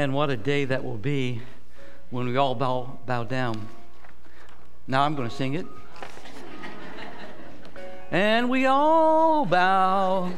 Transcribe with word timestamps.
And 0.00 0.14
what 0.14 0.30
a 0.30 0.36
day 0.38 0.64
that 0.64 0.82
will 0.82 0.96
be 0.96 1.42
when 2.08 2.26
we 2.26 2.38
all 2.38 2.54
bow, 2.54 2.98
bow 3.04 3.22
down. 3.22 3.68
Now 4.86 5.02
I'm 5.02 5.14
going 5.14 5.28
to 5.28 5.36
sing 5.36 5.52
it. 5.52 5.66
and 8.10 8.48
we 8.48 8.64
all 8.64 9.44
bow. 9.44 10.32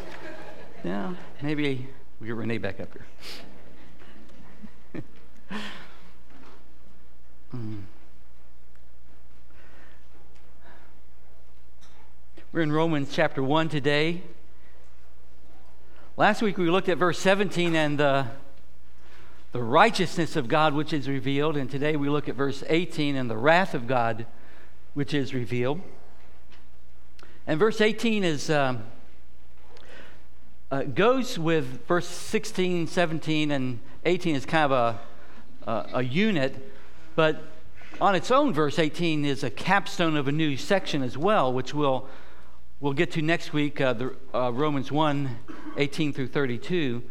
Yeah, 0.82 1.14
maybe 1.42 1.86
we 2.18 2.26
get 2.26 2.34
Renee 2.34 2.58
back 2.58 2.80
up 2.80 2.88
here. 4.92 5.04
mm. 7.54 7.82
We're 12.50 12.62
in 12.62 12.72
Romans 12.72 13.10
chapter 13.12 13.44
1 13.44 13.68
today. 13.68 14.22
Last 16.16 16.42
week 16.42 16.58
we 16.58 16.68
looked 16.68 16.88
at 16.88 16.98
verse 16.98 17.20
17 17.20 17.76
and 17.76 18.00
the, 18.00 18.26
the 19.52 19.62
righteousness 19.62 20.34
of 20.34 20.48
God 20.48 20.72
which 20.72 20.94
is 20.94 21.08
revealed, 21.08 21.58
and 21.58 21.70
today 21.70 21.94
we 21.94 22.08
look 22.08 22.26
at 22.26 22.34
verse 22.34 22.64
18 22.68 23.16
and 23.16 23.30
the 23.30 23.36
wrath 23.36 23.74
of 23.74 23.86
God 23.86 24.24
which 24.94 25.12
is 25.12 25.34
revealed. 25.34 25.80
And 27.46 27.60
verse 27.60 27.82
18 27.82 28.24
is 28.24 28.48
um, 28.48 28.82
uh, 30.70 30.84
goes 30.84 31.38
with 31.38 31.86
verse 31.86 32.08
16, 32.08 32.86
17, 32.86 33.50
and 33.50 33.78
18 34.06 34.36
is 34.36 34.46
kind 34.46 34.72
of 34.72 34.98
a, 35.66 35.70
a, 35.70 35.98
a 35.98 36.02
unit, 36.02 36.72
but 37.14 37.42
on 38.00 38.14
its 38.14 38.30
own, 38.30 38.54
verse 38.54 38.78
18 38.78 39.26
is 39.26 39.44
a 39.44 39.50
capstone 39.50 40.16
of 40.16 40.28
a 40.28 40.32
new 40.32 40.56
section 40.56 41.02
as 41.02 41.18
well, 41.18 41.52
which 41.52 41.74
we'll, 41.74 42.08
we'll 42.80 42.94
get 42.94 43.10
to 43.12 43.22
next 43.22 43.52
week, 43.52 43.82
uh, 43.82 43.92
the, 43.92 44.16
uh, 44.32 44.50
Romans 44.50 44.90
1 44.90 45.36
18 45.76 46.14
through 46.14 46.28
32. 46.28 47.02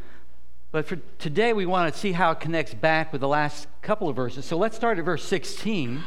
But 0.71 0.87
for 0.87 0.95
today, 1.19 1.51
we 1.51 1.65
want 1.65 1.93
to 1.93 1.99
see 1.99 2.13
how 2.13 2.31
it 2.31 2.39
connects 2.39 2.73
back 2.73 3.11
with 3.11 3.19
the 3.19 3.27
last 3.27 3.67
couple 3.81 4.07
of 4.07 4.15
verses. 4.15 4.45
So 4.45 4.57
let's 4.57 4.77
start 4.77 4.99
at 4.99 5.05
verse 5.05 5.25
16 5.25 6.01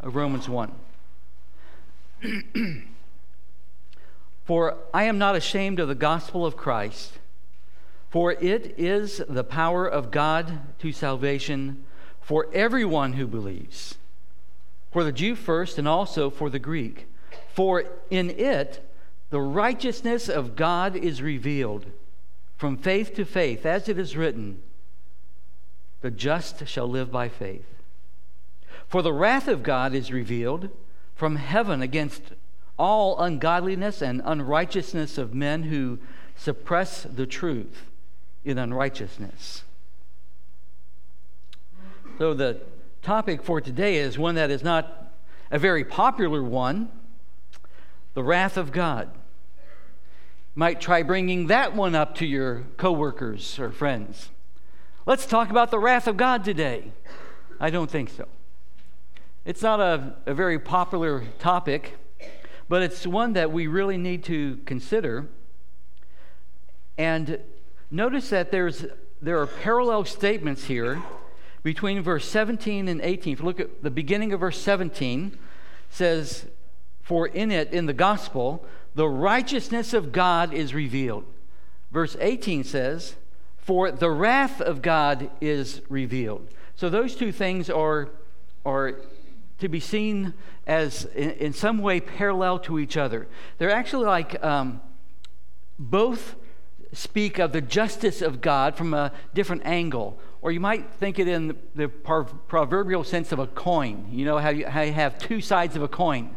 of 0.00 0.16
Romans 0.16 0.48
1. 0.48 0.72
for 4.44 4.78
I 4.94 5.04
am 5.04 5.18
not 5.18 5.36
ashamed 5.36 5.80
of 5.80 5.88
the 5.88 5.94
gospel 5.94 6.46
of 6.46 6.56
Christ, 6.56 7.18
for 8.08 8.32
it 8.32 8.74
is 8.78 9.22
the 9.28 9.44
power 9.44 9.86
of 9.86 10.10
God 10.10 10.60
to 10.78 10.92
salvation 10.92 11.84
for 12.22 12.48
everyone 12.54 13.14
who 13.14 13.26
believes, 13.26 13.98
for 14.90 15.04
the 15.04 15.12
Jew 15.12 15.34
first 15.34 15.78
and 15.78 15.86
also 15.86 16.30
for 16.30 16.48
the 16.48 16.58
Greek. 16.58 17.06
For 17.52 17.84
in 18.08 18.30
it, 18.30 18.82
the 19.28 19.40
righteousness 19.40 20.28
of 20.28 20.56
God 20.56 20.96
is 20.96 21.20
revealed 21.20 21.86
from 22.60 22.76
faith 22.76 23.14
to 23.14 23.24
faith, 23.24 23.64
as 23.64 23.88
it 23.88 23.98
is 23.98 24.18
written, 24.18 24.60
the 26.02 26.10
just 26.10 26.68
shall 26.68 26.86
live 26.86 27.10
by 27.10 27.26
faith. 27.26 27.64
For 28.86 29.00
the 29.00 29.14
wrath 29.14 29.48
of 29.48 29.62
God 29.62 29.94
is 29.94 30.12
revealed 30.12 30.68
from 31.14 31.36
heaven 31.36 31.80
against 31.80 32.20
all 32.78 33.18
ungodliness 33.18 34.02
and 34.02 34.20
unrighteousness 34.26 35.16
of 35.16 35.32
men 35.32 35.62
who 35.62 36.00
suppress 36.36 37.04
the 37.04 37.24
truth 37.24 37.86
in 38.44 38.58
unrighteousness. 38.58 39.64
So, 42.18 42.34
the 42.34 42.60
topic 43.00 43.42
for 43.42 43.62
today 43.62 43.96
is 43.96 44.18
one 44.18 44.34
that 44.34 44.50
is 44.50 44.62
not 44.62 45.14
a 45.50 45.58
very 45.58 45.82
popular 45.82 46.42
one 46.42 46.90
the 48.12 48.22
wrath 48.22 48.58
of 48.58 48.70
God 48.70 49.10
might 50.54 50.80
try 50.80 51.02
bringing 51.02 51.46
that 51.46 51.74
one 51.74 51.94
up 51.94 52.14
to 52.16 52.26
your 52.26 52.64
coworkers 52.76 53.58
or 53.58 53.70
friends. 53.70 54.30
Let's 55.06 55.26
talk 55.26 55.50
about 55.50 55.70
the 55.70 55.78
wrath 55.78 56.06
of 56.06 56.16
God 56.16 56.44
today. 56.44 56.92
I 57.58 57.70
don't 57.70 57.90
think 57.90 58.10
so. 58.10 58.26
It's 59.44 59.62
not 59.62 59.80
a, 59.80 60.14
a 60.26 60.34
very 60.34 60.58
popular 60.58 61.24
topic, 61.38 61.96
but 62.68 62.82
it's 62.82 63.06
one 63.06 63.32
that 63.32 63.50
we 63.50 63.66
really 63.66 63.96
need 63.96 64.24
to 64.24 64.58
consider. 64.66 65.28
And 66.98 67.38
notice 67.90 68.28
that 68.30 68.50
there's, 68.50 68.84
there 69.22 69.40
are 69.40 69.46
parallel 69.46 70.04
statements 70.04 70.64
here 70.64 71.02
between 71.62 72.02
verse 72.02 72.28
17 72.28 72.88
and 72.88 73.00
18. 73.00 73.32
If 73.32 73.38
you 73.40 73.44
look 73.44 73.60
at 73.60 73.82
the 73.82 73.90
beginning 73.90 74.32
of 74.32 74.40
verse 74.40 74.60
17, 74.60 75.38
says, 75.90 76.46
For 77.02 77.26
in 77.26 77.50
it, 77.50 77.72
in 77.72 77.86
the 77.86 77.92
gospel, 77.92 78.64
the 78.94 79.08
righteousness 79.08 79.94
of 79.94 80.12
God 80.12 80.52
is 80.52 80.74
revealed. 80.74 81.24
Verse 81.90 82.16
18 82.20 82.64
says, 82.64 83.16
For 83.56 83.90
the 83.90 84.10
wrath 84.10 84.60
of 84.60 84.82
God 84.82 85.30
is 85.40 85.82
revealed. 85.88 86.48
So 86.76 86.88
those 86.88 87.14
two 87.14 87.32
things 87.32 87.68
are, 87.68 88.08
are 88.64 88.96
to 89.58 89.68
be 89.68 89.80
seen 89.80 90.34
as 90.66 91.04
in, 91.14 91.30
in 91.32 91.52
some 91.52 91.78
way 91.78 92.00
parallel 92.00 92.58
to 92.60 92.78
each 92.78 92.96
other. 92.96 93.28
They're 93.58 93.70
actually 93.70 94.06
like 94.06 94.42
um, 94.44 94.80
both 95.78 96.36
speak 96.92 97.38
of 97.38 97.52
the 97.52 97.60
justice 97.60 98.20
of 98.22 98.40
God 98.40 98.76
from 98.76 98.94
a 98.94 99.12
different 99.34 99.62
angle. 99.64 100.18
Or 100.42 100.50
you 100.52 100.60
might 100.60 100.90
think 100.94 101.18
it 101.18 101.28
in 101.28 101.56
the 101.74 101.88
proverbial 101.88 103.04
sense 103.04 103.30
of 103.30 103.38
a 103.38 103.46
coin. 103.46 104.08
You 104.10 104.24
know 104.24 104.38
how 104.38 104.48
you, 104.48 104.66
how 104.66 104.80
you 104.80 104.92
have 104.92 105.18
two 105.18 105.40
sides 105.40 105.76
of 105.76 105.82
a 105.82 105.88
coin. 105.88 106.34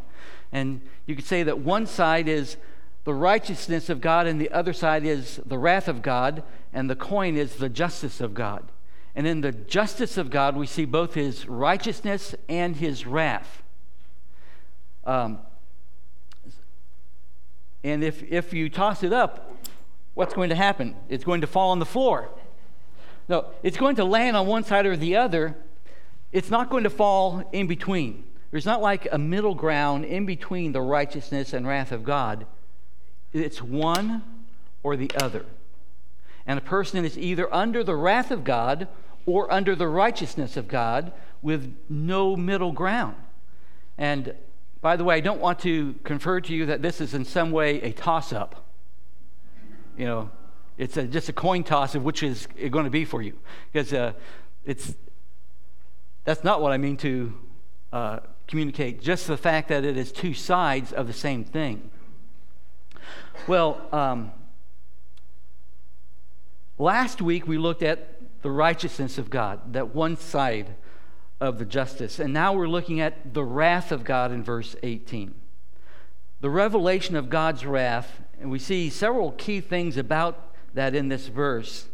And 0.53 0.81
you 1.07 1.15
could 1.15 1.25
say 1.25 1.43
that 1.43 1.59
one 1.59 1.87
side 1.87 2.29
is 2.29 2.55
the 3.03 3.13
righteousness 3.13 3.89
of 3.89 3.99
God, 3.99 4.27
and 4.27 4.39
the 4.39 4.51
other 4.51 4.71
side 4.71 5.03
is 5.03 5.41
the 5.45 5.57
wrath 5.57 5.89
of 5.89 6.01
God, 6.01 6.43
and 6.71 6.89
the 6.89 6.95
coin 6.95 7.35
is 7.35 7.55
the 7.55 7.67
justice 7.67 8.21
of 8.21 8.33
God. 8.33 8.63
And 9.15 9.27
in 9.27 9.41
the 9.41 9.51
justice 9.51 10.17
of 10.17 10.29
God, 10.29 10.55
we 10.55 10.65
see 10.65 10.85
both 10.85 11.15
his 11.15 11.49
righteousness 11.49 12.33
and 12.47 12.77
his 12.77 13.05
wrath. 13.05 13.63
Um, 15.05 15.39
and 17.83 18.03
if, 18.03 18.23
if 18.23 18.53
you 18.53 18.69
toss 18.69 19.03
it 19.03 19.11
up, 19.11 19.51
what's 20.13 20.33
going 20.33 20.49
to 20.49 20.55
happen? 20.55 20.95
It's 21.09 21.25
going 21.25 21.41
to 21.41 21.47
fall 21.47 21.71
on 21.71 21.79
the 21.79 21.85
floor. 21.85 22.29
No, 23.27 23.47
it's 23.63 23.77
going 23.77 23.95
to 23.97 24.05
land 24.05 24.37
on 24.37 24.47
one 24.47 24.63
side 24.63 24.85
or 24.85 24.95
the 24.95 25.15
other. 25.15 25.55
It's 26.31 26.49
not 26.49 26.69
going 26.69 26.83
to 26.83 26.89
fall 26.89 27.43
in 27.51 27.67
between. 27.67 28.23
There's 28.53 28.67
not 28.67 28.83
like 28.83 29.07
a 29.11 29.17
middle 29.17 29.55
ground 29.55 30.05
in 30.05 30.27
between 30.27 30.73
the 30.73 30.81
righteousness 30.81 31.53
and 31.53 31.65
wrath 31.65 31.91
of 31.91 32.03
God. 32.03 32.45
It's 33.33 33.63
one 33.63 34.21
or 34.83 34.95
the 34.95 35.09
other. 35.19 35.47
And 36.45 36.59
a 36.59 36.61
person 36.61 37.03
is 37.03 37.17
either 37.17 37.51
under 37.51 37.83
the 37.83 37.95
wrath 37.95 38.29
of 38.29 38.43
God 38.43 38.87
or 39.25 39.51
under 39.51 39.75
the 39.75 39.87
righteousness 39.87 40.55
of 40.55 40.67
God 40.67 41.13
with 41.41 41.75
no 41.89 42.35
middle 42.35 42.71
ground. 42.71 43.15
And 43.97 44.35
by 44.81 44.97
the 44.97 45.03
way, 45.03 45.15
I 45.15 45.21
don't 45.21 45.41
want 45.41 45.57
to 45.61 45.95
confer 46.03 46.39
to 46.41 46.53
you 46.53 46.67
that 46.67 46.83
this 46.83 47.01
is 47.01 47.15
in 47.15 47.25
some 47.25 47.49
way 47.49 47.81
a 47.81 47.91
toss 47.91 48.31
up. 48.31 48.67
You 49.97 50.05
know, 50.05 50.29
it's 50.77 50.95
a, 50.95 51.07
just 51.07 51.27
a 51.27 51.33
coin 51.33 51.63
toss 51.63 51.95
of 51.95 52.03
which 52.03 52.21
is 52.21 52.47
going 52.69 52.85
to 52.85 52.91
be 52.91 53.03
for 53.03 53.23
you. 53.23 53.35
Because 53.71 53.91
uh, 53.93 54.13
it's, 54.63 54.93
that's 56.23 56.43
not 56.43 56.61
what 56.61 56.71
I 56.71 56.77
mean 56.77 56.97
to 56.97 57.33
uh, 57.91 58.19
communicate, 58.47 59.01
just 59.01 59.27
the 59.27 59.37
fact 59.37 59.69
that 59.69 59.83
it 59.83 59.97
is 59.97 60.11
two 60.11 60.33
sides 60.33 60.91
of 60.91 61.07
the 61.07 61.13
same 61.13 61.43
thing. 61.43 61.89
Well, 63.47 63.81
um, 63.91 64.31
last 66.77 67.21
week 67.21 67.47
we 67.47 67.57
looked 67.57 67.83
at 67.83 68.19
the 68.41 68.51
righteousness 68.51 69.17
of 69.17 69.29
God, 69.29 69.73
that 69.73 69.95
one 69.95 70.17
side 70.17 70.75
of 71.39 71.59
the 71.59 71.65
justice. 71.65 72.19
And 72.19 72.33
now 72.33 72.53
we're 72.53 72.67
looking 72.67 73.01
at 73.01 73.33
the 73.33 73.43
wrath 73.43 73.91
of 73.91 74.03
God 74.03 74.31
in 74.31 74.43
verse 74.43 74.75
18. 74.83 75.33
The 76.41 76.49
revelation 76.49 77.15
of 77.15 77.29
God's 77.29 77.65
wrath, 77.65 78.21
and 78.39 78.51
we 78.51 78.59
see 78.59 78.89
several 78.89 79.31
key 79.31 79.61
things 79.61 79.97
about 79.97 80.53
that 80.73 80.93
in 80.93 81.07
this 81.07 81.27
verse. 81.27 81.87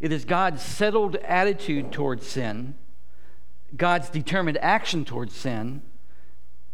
It 0.00 0.12
is 0.12 0.24
God's 0.24 0.62
settled 0.62 1.16
attitude 1.16 1.92
towards 1.92 2.26
sin 2.26 2.74
God's 3.76 4.08
determined 4.08 4.58
action 4.58 5.04
towards 5.04 5.34
sin 5.34 5.82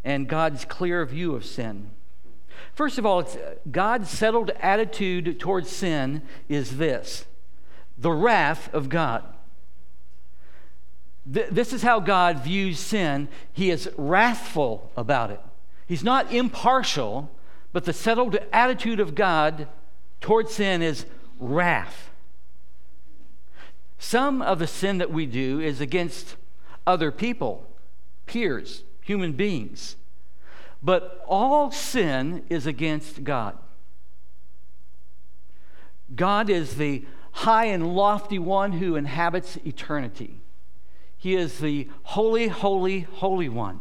and 0.04 0.28
God's 0.28 0.64
clear 0.64 1.04
view 1.04 1.34
of 1.34 1.44
sin. 1.44 1.90
First 2.74 2.98
of 2.98 3.06
all, 3.06 3.20
it's 3.20 3.36
God's 3.70 4.10
settled 4.10 4.50
attitude 4.60 5.38
towards 5.40 5.70
sin 5.70 6.22
is 6.48 6.76
this 6.76 7.26
the 7.96 8.12
wrath 8.12 8.72
of 8.74 8.88
God. 8.88 9.24
this 11.24 11.72
is 11.72 11.82
how 11.82 12.00
God 12.00 12.44
views 12.44 12.78
sin. 12.78 13.28
He 13.52 13.70
is 13.70 13.88
wrathful 13.96 14.90
about 14.96 15.30
it. 15.30 15.40
He's 15.86 16.04
not 16.04 16.32
impartial, 16.32 17.30
but 17.72 17.84
the 17.84 17.92
settled 17.92 18.36
attitude 18.52 19.00
of 19.00 19.14
God 19.14 19.68
towards 20.20 20.52
sin 20.52 20.82
is 20.82 21.06
wrath. 21.38 22.10
Some 23.98 24.42
of 24.42 24.58
the 24.58 24.66
sin 24.66 24.98
that 24.98 25.10
we 25.10 25.24
do 25.24 25.60
is 25.60 25.80
against 25.80 26.36
other 26.86 27.10
people, 27.10 27.66
peers, 28.26 28.84
human 29.00 29.32
beings. 29.32 29.96
But 30.82 31.24
all 31.26 31.70
sin 31.70 32.44
is 32.48 32.66
against 32.66 33.24
God. 33.24 33.56
God 36.14 36.50
is 36.50 36.76
the 36.76 37.04
high 37.32 37.66
and 37.66 37.94
lofty 37.94 38.38
one 38.38 38.72
who 38.72 38.96
inhabits 38.96 39.56
eternity. 39.64 40.40
He 41.16 41.34
is 41.34 41.58
the 41.58 41.88
holy, 42.02 42.48
holy, 42.48 43.00
holy 43.00 43.48
one. 43.48 43.80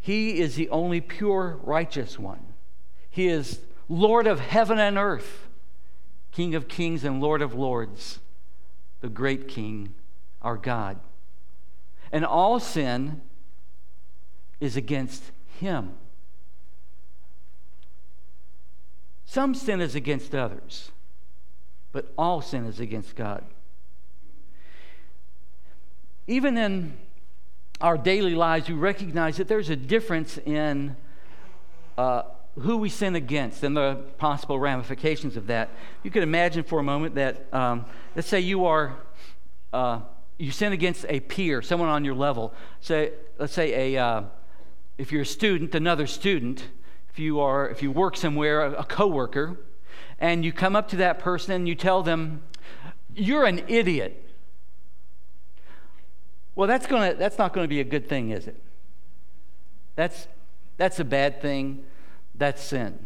He 0.00 0.38
is 0.38 0.54
the 0.54 0.68
only 0.70 1.00
pure, 1.00 1.58
righteous 1.62 2.18
one. 2.18 2.40
He 3.10 3.26
is 3.26 3.60
Lord 3.88 4.26
of 4.26 4.40
heaven 4.40 4.78
and 4.78 4.96
earth, 4.96 5.48
King 6.32 6.54
of 6.54 6.68
kings 6.68 7.04
and 7.04 7.20
Lord 7.20 7.42
of 7.42 7.54
lords, 7.54 8.20
the 9.00 9.08
great 9.08 9.48
King, 9.48 9.94
our 10.42 10.56
God. 10.56 10.98
And 12.12 12.24
all 12.24 12.58
sin 12.60 13.20
is 14.60 14.76
against 14.76 15.30
him. 15.58 15.92
Some 19.24 19.54
sin 19.54 19.80
is 19.80 19.94
against 19.94 20.34
others, 20.34 20.90
but 21.92 22.12
all 22.18 22.40
sin 22.40 22.64
is 22.66 22.80
against 22.80 23.14
God. 23.14 23.44
Even 26.26 26.58
in 26.58 26.98
our 27.80 27.96
daily 27.96 28.34
lives, 28.34 28.68
we 28.68 28.74
recognize 28.74 29.36
that 29.36 29.48
there's 29.48 29.70
a 29.70 29.76
difference 29.76 30.36
in 30.38 30.96
uh, 31.96 32.22
who 32.58 32.76
we 32.76 32.88
sin 32.88 33.14
against 33.14 33.62
and 33.62 33.76
the 33.76 33.94
possible 34.18 34.58
ramifications 34.58 35.36
of 35.36 35.46
that. 35.46 35.70
You 36.02 36.10
could 36.10 36.22
imagine 36.22 36.64
for 36.64 36.78
a 36.78 36.82
moment 36.82 37.14
that, 37.14 37.46
um, 37.52 37.84
let's 38.16 38.28
say 38.28 38.40
you 38.40 38.66
are, 38.66 38.96
uh, 39.72 40.00
you 40.40 40.50
sin 40.50 40.72
against 40.72 41.04
a 41.10 41.20
peer, 41.20 41.60
someone 41.60 41.90
on 41.90 42.02
your 42.02 42.14
level. 42.14 42.54
Say, 42.80 43.12
let's 43.38 43.52
say 43.52 43.94
a, 43.94 44.02
uh, 44.02 44.22
if 44.96 45.12
you're 45.12 45.22
a 45.22 45.26
student, 45.26 45.74
another 45.74 46.06
student, 46.06 46.68
if 47.10 47.18
you 47.18 47.40
are, 47.40 47.68
if 47.68 47.82
you 47.82 47.90
work 47.90 48.16
somewhere, 48.16 48.62
a, 48.62 48.72
a 48.72 48.84
coworker, 48.84 49.58
and 50.18 50.42
you 50.42 50.50
come 50.50 50.74
up 50.74 50.88
to 50.88 50.96
that 50.96 51.18
person 51.18 51.52
and 51.52 51.68
you 51.68 51.74
tell 51.74 52.02
them, 52.02 52.42
"You're 53.14 53.44
an 53.44 53.64
idiot." 53.68 54.30
Well, 56.54 56.66
that's 56.66 56.86
gonna, 56.86 57.14
that's 57.14 57.36
not 57.36 57.52
going 57.52 57.64
to 57.64 57.68
be 57.68 57.80
a 57.80 57.84
good 57.84 58.08
thing, 58.08 58.30
is 58.30 58.46
it? 58.46 58.60
That's, 59.94 60.26
that's 60.78 60.98
a 61.00 61.04
bad 61.04 61.42
thing. 61.42 61.84
That's 62.34 62.62
sin. 62.62 63.04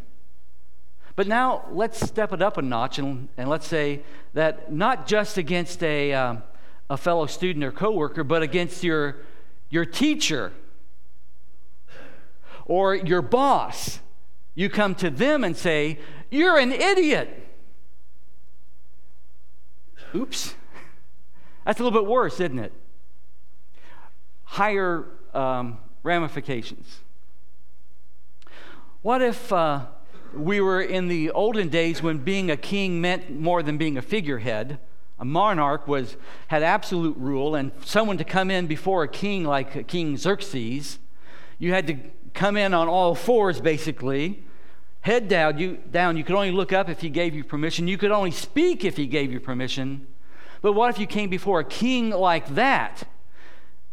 But 1.17 1.27
now 1.27 1.65
let's 1.73 2.01
step 2.01 2.33
it 2.33 2.41
up 2.43 2.59
a 2.59 2.63
notch 2.63 2.99
and, 2.99 3.29
and 3.37 3.49
let's 3.49 3.67
say 3.67 4.03
that 4.35 4.73
not 4.73 5.09
just 5.09 5.37
against 5.37 5.83
a, 5.83 6.13
uh, 6.13 6.37
a 6.91 6.97
fellow 6.97 7.27
student 7.27 7.65
or 7.65 7.73
coworker, 7.73 8.25
but 8.25 8.43
against 8.43 8.85
your, 8.85 9.17
your 9.71 9.85
teacher 9.85 10.53
or 12.67 12.95
your 12.95 13.23
boss. 13.23 14.01
You 14.55 14.69
come 14.71 14.95
to 14.97 15.11
them 15.11 15.45
and 15.45 15.57
say, 15.57 15.99
You're 16.31 16.59
an 16.59 16.73
idiot. 16.73 17.41
Oops. 20.15 20.55
That's 21.65 21.81
a 21.81 21.83
little 21.83 21.99
bit 21.99 22.09
worse, 22.09 22.35
isn't 22.35 22.59
it? 22.59 22.73
Higher 24.45 25.07
um, 25.33 25.79
ramifications. 26.03 27.01
What 29.03 29.23
if 29.23 29.53
uh, 29.53 29.87
we 30.35 30.61
were 30.61 30.81
in 30.81 31.09
the 31.09 31.31
olden 31.31 31.69
days 31.69 32.03
when 32.03 32.19
being 32.19 32.51
a 32.51 32.57
king 32.57 33.01
meant 33.01 33.31
more 33.31 33.63
than 33.63 33.77
being 33.77 33.99
a 33.99 34.03
figurehead? 34.03 34.79
A 35.19 35.25
monarch 35.25 35.87
was, 35.87 36.17
had 36.49 36.63
absolute 36.63 37.17
rule, 37.17 37.55
and 37.55 37.71
someone 37.85 38.19
to 38.19 38.25
come 38.25 38.51
in 38.51 38.67
before 38.67 39.05
a 39.05 39.09
king 39.09 39.45
like 39.45 39.87
King 39.87 40.17
Xerxes, 40.17 40.99
you 41.59 41.73
had 41.73 41.87
to 41.87 41.97
come 42.35 42.57
in 42.57 42.75
on 42.75 42.89
all 42.89 43.15
fours 43.15 43.61
basically, 43.61 44.45
head 45.01 45.29
down. 45.29 45.59
You, 45.59 45.79
down. 45.91 46.17
you 46.17 46.25
could 46.25 46.35
only 46.35 46.51
look 46.51 46.73
up 46.73 46.89
if 46.89 47.01
he 47.01 47.11
gave 47.11 47.35
you 47.35 47.45
permission. 47.45 47.87
You 47.87 47.97
could 47.97 48.11
only 48.11 48.33
speak 48.33 48.85
if 48.85 48.97
he 48.97 49.07
gave 49.07 49.31
you 49.31 49.39
permission. 49.39 50.07
But 50.61 50.73
what 50.73 50.91
if 50.91 50.99
you 50.99 51.07
came 51.07 51.31
before 51.31 51.61
a 51.61 51.65
king 51.65 52.11
like 52.11 52.55
that 52.55 53.05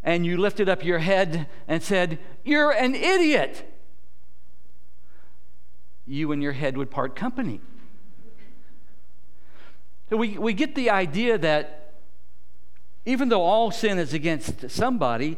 and 0.03 0.25
you 0.25 0.37
lifted 0.37 0.69
up 0.69 0.83
your 0.83 0.99
head 0.99 1.47
and 1.67 1.83
said, 1.83 2.17
You're 2.43 2.71
an 2.71 2.95
idiot? 2.95 3.67
You 6.07 6.31
and 6.31 6.41
your 6.41 6.53
head 6.53 6.77
would 6.77 6.89
part 6.89 7.15
company. 7.15 7.61
We, 10.11 10.37
we 10.37 10.53
get 10.53 10.75
the 10.75 10.89
idea 10.89 11.37
that 11.37 11.93
even 13.05 13.29
though 13.29 13.41
all 13.41 13.71
sin 13.71 13.97
is 13.97 14.13
against 14.13 14.69
somebody, 14.69 15.37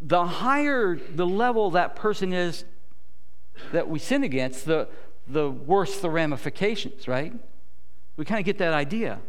the 0.00 0.24
higher 0.24 0.98
the 1.14 1.26
level 1.26 1.70
that 1.72 1.96
person 1.96 2.32
is 2.32 2.64
that 3.72 3.88
we 3.88 3.98
sin 3.98 4.24
against, 4.24 4.64
the, 4.64 4.88
the 5.28 5.50
worse 5.50 6.00
the 6.00 6.10
ramifications, 6.10 7.06
right? 7.06 7.32
We 8.16 8.24
kind 8.24 8.40
of 8.40 8.46
get 8.46 8.58
that 8.58 8.72
idea. 8.72 9.20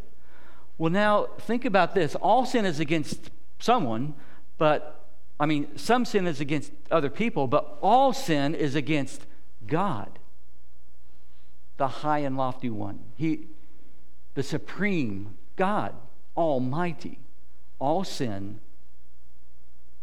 Well, 0.78 0.92
now 0.92 1.28
think 1.40 1.66
about 1.66 1.94
this 1.94 2.16
all 2.16 2.46
sin 2.46 2.66
is 2.66 2.80
against 2.80 3.30
someone, 3.60 4.14
but 4.58 5.06
I 5.40 5.46
mean, 5.46 5.78
some 5.78 6.06
sin 6.06 6.28
is 6.28 6.40
against 6.40 6.72
other 6.90 7.10
people, 7.10 7.48
but 7.48 7.78
all 7.82 8.14
sin 8.14 8.56
is 8.56 8.76
against 8.76 9.26
God, 9.66 10.20
the 11.78 11.88
high 11.88 12.20
and 12.20 12.38
lofty 12.38 12.70
one. 12.70 13.00
He, 13.18 13.48
the 14.38 14.44
supreme 14.44 15.34
God, 15.56 15.96
Almighty. 16.38 17.18
All 17.80 18.04
sin 18.04 18.60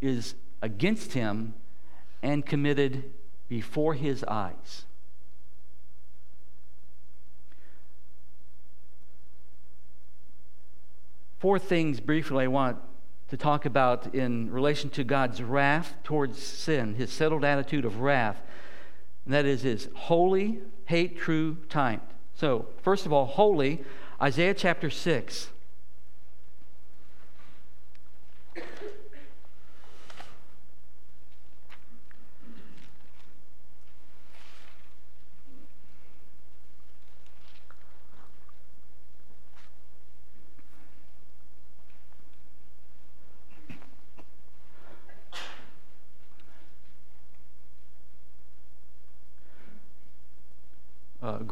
is 0.01 0.35
against 0.61 1.13
him 1.13 1.55
and 2.21 2.45
committed 2.45 3.13
before 3.49 3.95
his 3.95 4.25
eyes. 4.25 4.87
Four 11.39 11.61
things 11.61 12.01
briefly 12.01 12.43
I 12.43 12.49
want 12.49 12.79
to 13.29 13.37
talk 13.37 13.65
about 13.65 14.17
in 14.17 14.51
relation 14.51 14.91
to 14.91 15.05
God's 15.05 15.45
wrath 15.45 15.95
towards 16.03 16.43
sin, 16.43 16.97
his 16.97 17.13
settled 17.13 17.45
attitude 17.45 17.85
of 17.85 18.01
wrath. 18.01 18.43
And 19.27 19.33
that 19.33 19.45
is 19.45 19.63
his 19.63 19.89
holy, 19.95 20.59
hate 20.87 21.17
true 21.17 21.59
time. 21.69 22.01
So, 22.35 22.67
first 22.83 23.07
of 23.07 23.13
all, 23.13 23.27
holy, 23.27 23.85
Isaiah 24.25 24.55
chapter 24.55 24.88
6. 24.88 25.50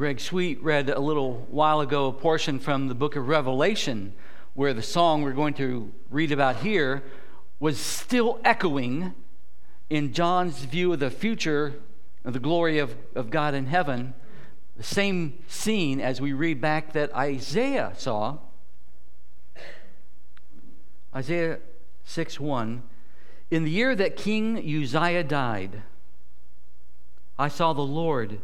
Greg 0.02 0.18
Sweet 0.18 0.61
read 0.64 0.90
a 0.90 0.99
little 0.99 1.47
while 1.49 1.80
ago 1.80 2.09
a 2.09 2.12
portion 2.12 2.59
from 2.59 2.88
the 2.88 2.94
book 2.97 3.14
of 3.14 3.28
Revelation 3.28 4.12
where 4.54 4.75
the 4.75 4.82
song 4.82 5.23
we're 5.23 5.30
going 5.30 5.54
to 5.54 5.92
read 6.11 6.32
about 6.32 6.56
here 6.56 7.04
was 7.61 7.78
still 7.78 8.40
echoing 8.42 9.14
in 9.88 10.12
John's 10.12 10.59
view 10.64 10.92
of 10.92 10.99
the 10.99 11.09
future 11.09 11.75
of 12.25 12.32
the 12.32 12.40
glory 12.40 12.80
of, 12.80 12.97
of 13.14 13.30
God 13.30 13.54
in 13.54 13.66
heaven. 13.66 14.12
The 14.76 14.82
same 14.82 15.38
scene 15.47 16.00
as 16.00 16.21
we 16.21 16.32
read 16.32 16.61
back 16.61 16.94
that 16.94 17.14
Isaiah 17.14 17.92
saw. 17.97 18.38
Isaiah 21.14 21.61
6 22.06 22.40
1. 22.40 22.82
In 23.52 23.62
the 23.62 23.71
year 23.71 23.94
that 23.94 24.16
King 24.16 24.59
Uzziah 24.59 25.23
died, 25.23 25.82
I 27.38 27.47
saw 27.47 27.73
the 27.73 27.82
Lord 27.82 28.40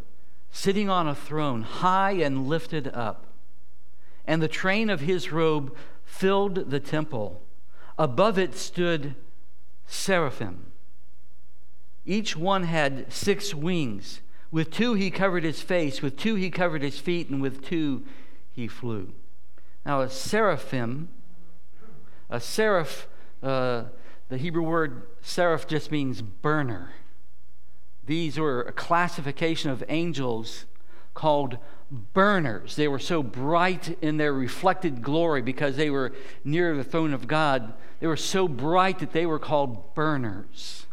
sitting 0.51 0.89
on 0.89 1.09
a 1.09 1.15
throne, 1.15 1.63
high 1.63 2.13
and 2.13 2.47
lifted 2.47 2.89
up. 2.89 3.27
And 4.27 4.43
the 4.43 4.49
train 4.49 4.91
of 4.91 5.01
his 5.01 5.33
robe 5.33 5.75
filled 6.05 6.71
the 6.71 6.81
temple. 6.81 7.43
Above 7.99 8.39
it 8.39 8.55
stood 8.55 9.15
seraphim. 9.87 10.67
Each 12.05 12.37
one 12.37 12.65
had 12.65 13.13
six 13.13 13.55
wings. 13.55 14.21
With 14.51 14.71
two 14.71 14.95
he 14.95 15.11
covered 15.11 15.45
his 15.45 15.61
face, 15.61 16.01
with 16.01 16.17
two 16.17 16.35
he 16.35 16.51
covered 16.51 16.83
his 16.83 16.99
feet, 16.99 17.29
and 17.29 17.43
with 17.43 17.65
two 17.65 18.05
he 18.51 18.67
flew. 18.67 19.13
Now, 19.85 20.01
a 20.01 20.09
seraphim, 20.09 21.09
a 22.31 22.41
seraph, 22.41 23.07
uh, 23.43 23.85
the 24.29 24.39
Hebrew 24.39 24.63
word 24.63 25.03
seraph 25.23 25.67
just 25.67 25.91
means 25.91 26.23
burner. 26.23 26.93
These 28.09 28.39
were 28.39 28.63
a 28.63 28.73
classification 28.73 29.71
of 29.71 29.85
angels 29.87 30.65
called 31.13 31.59
burners. 32.15 32.75
They 32.75 32.89
were 32.89 32.99
so 32.99 33.23
bright 33.23 33.99
in 34.01 34.17
their 34.17 34.33
reflected 34.33 35.03
glory 35.03 35.43
because 35.43 35.77
they 35.77 35.91
were 35.91 36.15
near 36.43 36.75
the 36.75 36.85
throne 36.85 37.13
of 37.13 37.29
God. 37.29 37.75
They 38.01 38.07
were 38.07 38.17
so 38.17 38.49
bright 38.49 39.01
that 39.01 39.13
they 39.13 39.27
were 39.27 39.39
called 39.39 39.95
burners. 39.95 40.87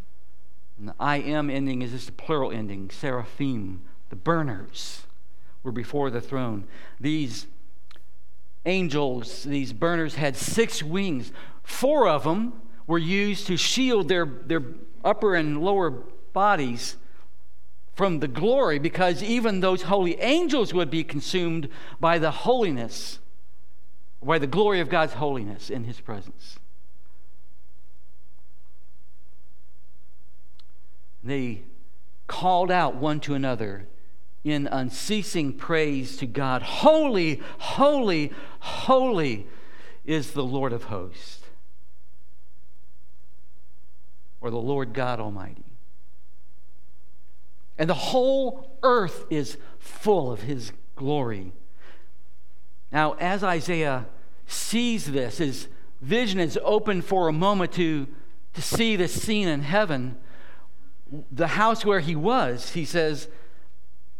And 0.78 0.88
the 0.88 0.94
I 1.00 1.16
am 1.16 1.48
ending 1.48 1.80
is 1.80 1.92
just 1.92 2.10
a 2.10 2.12
plural 2.12 2.52
ending, 2.52 2.90
seraphim. 2.90 3.80
The 4.10 4.16
burners 4.16 5.06
were 5.62 5.72
before 5.72 6.10
the 6.10 6.20
throne. 6.20 6.64
These 7.00 7.46
angels, 8.66 9.44
these 9.44 9.72
burners, 9.72 10.16
had 10.16 10.36
six 10.36 10.82
wings. 10.82 11.32
Four 11.62 12.08
of 12.08 12.24
them 12.24 12.60
were 12.86 12.98
used 12.98 13.46
to 13.46 13.56
shield 13.56 14.08
their, 14.08 14.26
their 14.26 14.62
upper 15.02 15.34
and 15.34 15.62
lower 15.62 15.88
bodies 16.34 16.96
from 17.96 18.20
the 18.20 18.28
glory 18.28 18.78
because 18.78 19.22
even 19.22 19.60
those 19.60 19.82
holy 19.82 20.20
angels 20.20 20.74
would 20.74 20.90
be 20.90 21.02
consumed 21.02 21.66
by 21.98 22.18
the 22.18 22.30
holiness, 22.30 23.18
by 24.22 24.38
the 24.38 24.46
glory 24.46 24.80
of 24.80 24.90
God's 24.90 25.14
holiness 25.14 25.70
in 25.70 25.84
his 25.84 25.98
presence. 25.98 26.58
They 31.24 31.62
called 32.26 32.70
out 32.70 32.96
one 32.96 33.18
to 33.20 33.34
another 33.34 33.88
in 34.44 34.66
unceasing 34.66 35.54
praise 35.54 36.18
to 36.18 36.26
God 36.26 36.62
Holy, 36.62 37.40
holy, 37.58 38.30
holy 38.60 39.46
is 40.04 40.32
the 40.32 40.44
Lord 40.44 40.74
of 40.74 40.84
hosts, 40.84 41.46
or 44.42 44.50
the 44.50 44.58
Lord 44.58 44.92
God 44.92 45.18
Almighty. 45.18 45.75
And 47.78 47.90
the 47.90 47.94
whole 47.94 48.78
earth 48.82 49.26
is 49.30 49.58
full 49.78 50.32
of 50.32 50.42
his 50.42 50.72
glory. 50.94 51.52
Now, 52.90 53.12
as 53.14 53.44
Isaiah 53.44 54.06
sees 54.46 55.06
this, 55.06 55.38
his 55.38 55.68
vision 56.00 56.40
is 56.40 56.58
open 56.62 57.02
for 57.02 57.28
a 57.28 57.32
moment 57.32 57.72
to, 57.72 58.06
to 58.54 58.62
see 58.62 58.96
this 58.96 59.20
scene 59.20 59.48
in 59.48 59.62
heaven. 59.62 60.16
The 61.30 61.48
house 61.48 61.84
where 61.84 62.00
he 62.00 62.16
was, 62.16 62.70
he 62.70 62.84
says, 62.84 63.28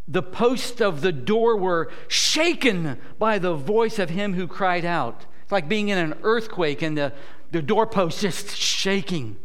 the 0.09 0.23
posts 0.23 0.81
of 0.81 1.01
the 1.01 1.13
door 1.13 1.57
were 1.57 1.91
shaken 2.07 2.99
by 3.19 3.39
the 3.39 3.55
voice 3.55 3.99
of 3.99 4.11
him 4.11 4.35
who 4.35 4.47
cried 4.47 4.85
out. 4.85 5.27
It's 5.43 5.53
like 5.53 5.69
being 5.69 5.89
in 5.89 5.99
an 5.99 6.15
earthquake 6.23 6.83
and 6.83 6.97
the, 6.97 7.13
the 7.51 7.63
doorpost 7.63 8.21
just 8.21 8.57
shaking. 8.57 9.37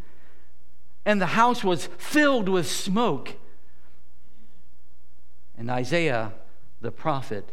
And 1.06 1.20
the 1.20 1.28
house 1.28 1.64
was 1.64 1.88
filled 1.98 2.48
with 2.48 2.68
smoke. 2.70 3.36
And 5.62 5.70
Isaiah, 5.70 6.34
the 6.82 6.90
prophet, 6.90 7.48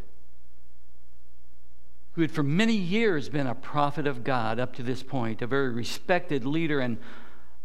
who 2.13 2.23
had 2.23 2.31
for 2.31 2.43
many 2.43 2.73
years 2.73 3.29
been 3.29 3.47
a 3.47 3.55
prophet 3.55 4.07
of 4.07 4.25
God 4.25 4.59
up 4.59 4.75
to 4.77 4.83
this 4.83 5.03
point, 5.03 5.43
a 5.43 5.47
very 5.47 5.69
respected 5.69 6.47
leader 6.47 6.81
and 6.81 6.97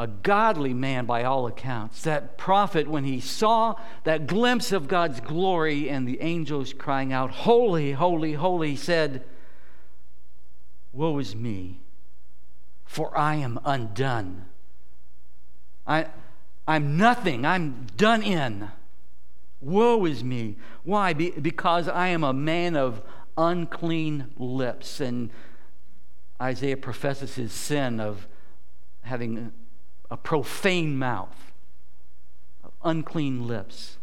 a 0.02 0.06
godly 0.06 0.74
man 0.74 1.06
by 1.06 1.24
all 1.24 1.48
accounts. 1.48 2.02
That 2.02 2.38
prophet, 2.38 2.90
when 2.90 3.06
he 3.06 3.22
saw 3.22 3.76
that 4.04 4.28
glimpse 4.28 4.74
of 4.74 4.90
God's 4.90 5.22
glory 5.22 5.90
and 5.90 6.06
the 6.06 6.20
angels 6.20 6.74
crying 6.74 7.14
out, 7.14 7.32
Holy, 7.32 7.94
holy, 7.94 8.34
holy, 8.34 8.76
said, 8.76 9.24
Woe 10.92 11.20
is 11.20 11.38
me, 11.38 11.80
for 12.84 13.18
I 13.18 13.36
am 13.36 13.62
undone. 13.64 14.44
I, 15.88 16.08
I'm 16.68 16.98
nothing, 16.98 17.46
I'm 17.46 17.88
done 17.96 18.22
in. 18.22 18.70
Woe 19.64 20.06
is 20.06 20.24
me. 20.24 20.58
Why? 20.84 21.14
Be, 21.14 21.32
because 21.32 21.88
I 21.88 22.08
am 22.10 22.24
a 22.24 22.34
man 22.34 22.76
of 22.76 23.02
unclean 23.38 24.32
lips. 24.38 25.00
And 25.00 25.30
Isaiah 26.42 26.78
professes 26.78 27.36
his 27.36 27.52
sin 27.52 28.00
of 28.00 28.28
having 29.02 29.52
a 30.12 30.18
profane 30.18 30.98
mouth, 30.98 31.52
of 32.64 32.72
unclean 32.84 33.48
lips. 33.48 33.98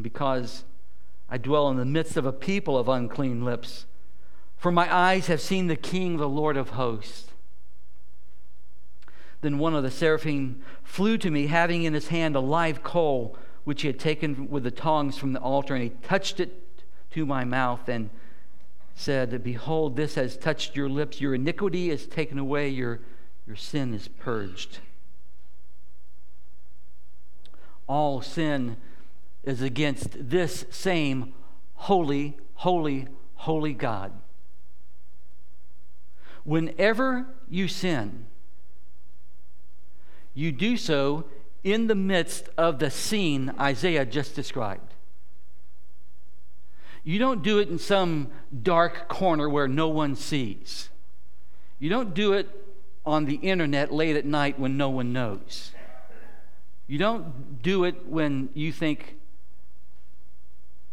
Because 0.00 0.64
I 1.28 1.38
dwell 1.38 1.68
in 1.70 1.76
the 1.76 1.84
midst 1.84 2.16
of 2.16 2.24
a 2.24 2.32
people 2.32 2.78
of 2.78 2.88
unclean 2.88 3.44
lips, 3.44 3.86
for 4.56 4.70
my 4.70 4.94
eyes 4.94 5.26
have 5.26 5.40
seen 5.40 5.66
the 5.66 5.76
King, 5.76 6.16
the 6.16 6.28
Lord 6.28 6.56
of 6.56 6.70
hosts. 6.70 7.31
Then 9.42 9.58
one 9.58 9.74
of 9.74 9.82
the 9.82 9.90
seraphim 9.90 10.62
flew 10.82 11.18
to 11.18 11.30
me, 11.30 11.48
having 11.48 11.82
in 11.82 11.94
his 11.94 12.08
hand 12.08 12.34
a 12.34 12.40
live 12.40 12.82
coal, 12.82 13.36
which 13.64 13.82
he 13.82 13.88
had 13.88 13.98
taken 13.98 14.48
with 14.48 14.62
the 14.62 14.70
tongs 14.70 15.18
from 15.18 15.32
the 15.32 15.40
altar, 15.40 15.74
and 15.74 15.82
he 15.82 15.90
touched 15.90 16.40
it 16.40 16.82
to 17.10 17.26
my 17.26 17.44
mouth 17.44 17.88
and 17.88 18.08
said, 18.94 19.42
Behold, 19.42 19.96
this 19.96 20.14
has 20.14 20.36
touched 20.36 20.76
your 20.76 20.88
lips. 20.88 21.20
Your 21.20 21.34
iniquity 21.34 21.90
is 21.90 22.06
taken 22.06 22.38
away, 22.38 22.68
your, 22.68 23.00
your 23.46 23.56
sin 23.56 23.92
is 23.94 24.08
purged. 24.08 24.78
All 27.88 28.22
sin 28.22 28.76
is 29.42 29.60
against 29.60 30.30
this 30.30 30.64
same 30.70 31.34
holy, 31.74 32.36
holy, 32.54 33.08
holy 33.34 33.74
God. 33.74 34.12
Whenever 36.44 37.26
you 37.48 37.66
sin, 37.66 38.26
you 40.34 40.52
do 40.52 40.76
so 40.76 41.24
in 41.62 41.86
the 41.86 41.94
midst 41.94 42.48
of 42.56 42.78
the 42.78 42.90
scene 42.90 43.52
Isaiah 43.58 44.04
just 44.04 44.34
described. 44.34 44.94
You 47.04 47.18
don't 47.18 47.42
do 47.42 47.58
it 47.58 47.68
in 47.68 47.78
some 47.78 48.28
dark 48.62 49.08
corner 49.08 49.48
where 49.48 49.68
no 49.68 49.88
one 49.88 50.14
sees. 50.14 50.88
You 51.78 51.90
don't 51.90 52.14
do 52.14 52.32
it 52.32 52.48
on 53.04 53.24
the 53.24 53.34
internet 53.36 53.92
late 53.92 54.16
at 54.16 54.24
night 54.24 54.58
when 54.58 54.76
no 54.76 54.88
one 54.88 55.12
knows. 55.12 55.72
You 56.86 56.98
don't 56.98 57.62
do 57.62 57.84
it 57.84 58.06
when 58.06 58.50
you 58.54 58.72
think 58.72 59.16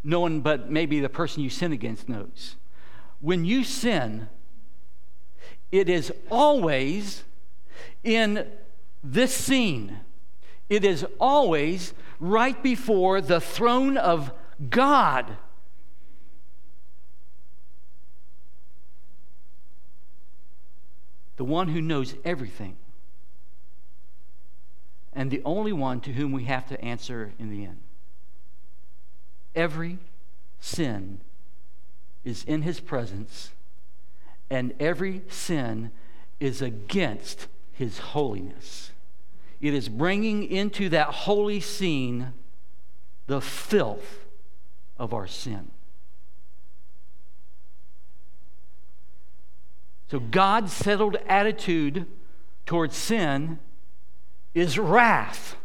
no 0.04 0.22
one 0.22 0.42
but 0.42 0.72
maybe 0.72 1.00
the 1.00 1.10
person 1.10 1.44
you 1.44 1.50
sin 1.50 1.72
against 1.72 2.10
knows. 2.10 2.56
When 3.20 3.46
you 3.46 3.64
sin, 3.64 4.30
it 5.72 5.90
is 5.90 6.12
always 6.32 7.24
in 8.04 8.48
this 9.04 9.34
scene, 9.34 10.00
it 10.70 10.84
is 10.84 11.06
always 11.20 11.94
right 12.20 12.62
before 12.62 13.22
the 13.22 13.40
throne 13.40 13.98
of 13.98 14.32
God. 14.70 15.38
The 21.38 21.46
one 21.46 21.70
who 21.70 21.82
knows 21.82 22.16
everything. 22.26 22.76
And 25.14 25.32
the 25.32 25.42
only 25.46 25.72
one 25.72 26.02
to 26.02 26.12
whom 26.12 26.32
we 26.32 26.44
have 26.44 26.68
to 26.68 26.80
answer 26.84 27.34
in 27.40 27.50
the 27.50 27.64
end. 27.64 27.80
Every 29.56 29.98
sin 30.60 31.22
is 32.24 32.44
in 32.44 32.62
his 32.62 32.80
presence, 32.80 33.52
and 34.50 34.74
every 34.80 35.22
sin 35.30 35.92
is 36.40 36.62
against 36.62 37.48
his 37.80 37.98
holiness. 38.00 38.92
It 39.62 39.74
is 39.74 39.88
bringing 39.88 40.44
into 40.44 40.90
that 40.90 41.08
holy 41.08 41.62
scene 41.62 42.34
the 43.28 43.40
filth 43.40 44.26
of 44.98 45.14
our 45.14 45.28
sin. 45.28 45.72
So, 50.12 50.20
God's 50.20 50.74
settled 50.74 51.16
attitude 51.26 52.06
towards 52.66 52.98
sin 52.98 53.60
is 54.54 54.78
wrath 54.78 55.56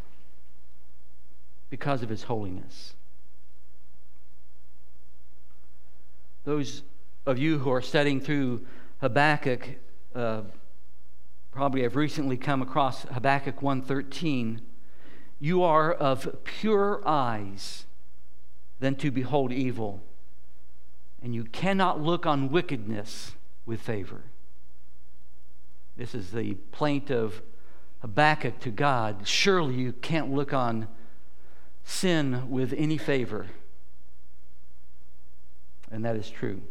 because 1.69 2.01
of 2.01 2.07
his 2.07 2.23
holiness. 2.23 2.93
Those 6.45 6.81
of 7.25 7.37
you 7.37 7.57
who 7.57 7.71
are 7.71 7.81
studying 7.81 8.21
through 8.21 8.65
Habakkuk, 9.01 9.67
uh, 10.15 10.43
probably 11.55 11.83
have 11.83 11.95
recently 11.95 12.35
come 12.35 12.61
across 12.61 13.03
Habakkuk 13.03 13.61
1:13, 13.61 14.59
you 15.39 15.63
are 15.63 15.93
of 15.93 16.43
purer 16.43 17.01
eyes 17.07 17.85
than 18.79 18.95
to 18.95 19.09
behold 19.09 19.53
evil, 19.53 20.03
and 21.23 21.33
you 21.33 21.45
cannot 21.45 22.01
look 22.01 22.25
on 22.25 22.49
wickedness 22.49 23.35
with 23.65 23.79
favor. 23.79 24.23
This 25.95 26.13
is 26.13 26.31
the 26.31 26.55
plaint 26.73 27.09
of 27.09 27.41
Habakkuk 28.01 28.59
to 28.59 28.69
God. 28.69 29.25
Surely 29.25 29.75
you 29.75 29.93
can't 29.93 30.33
look 30.33 30.53
on 30.53 30.89
sin 31.85 32.49
with 32.49 32.73
any 32.73 32.97
favor. 32.97 33.47
And 35.89 36.03
that 36.03 36.17
is 36.17 36.29
true. 36.29 36.61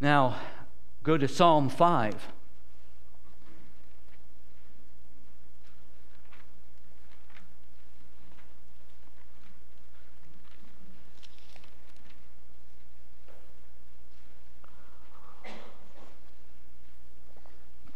Now, 0.00 0.36
Go 1.04 1.18
to 1.18 1.28
Psalm 1.28 1.68
5. 1.68 2.32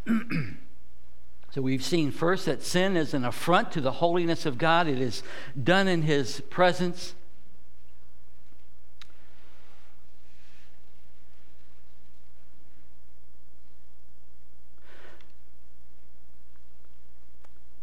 So 1.50 1.62
we've 1.62 1.82
seen 1.82 2.12
first 2.12 2.44
that 2.44 2.62
sin 2.62 2.94
is 2.94 3.14
an 3.14 3.24
affront 3.24 3.72
to 3.72 3.80
the 3.80 3.90
holiness 3.90 4.44
of 4.44 4.58
God. 4.58 4.86
It 4.86 5.00
is 5.00 5.22
done 5.60 5.88
in 5.88 6.02
His 6.02 6.40
presence. 6.42 7.14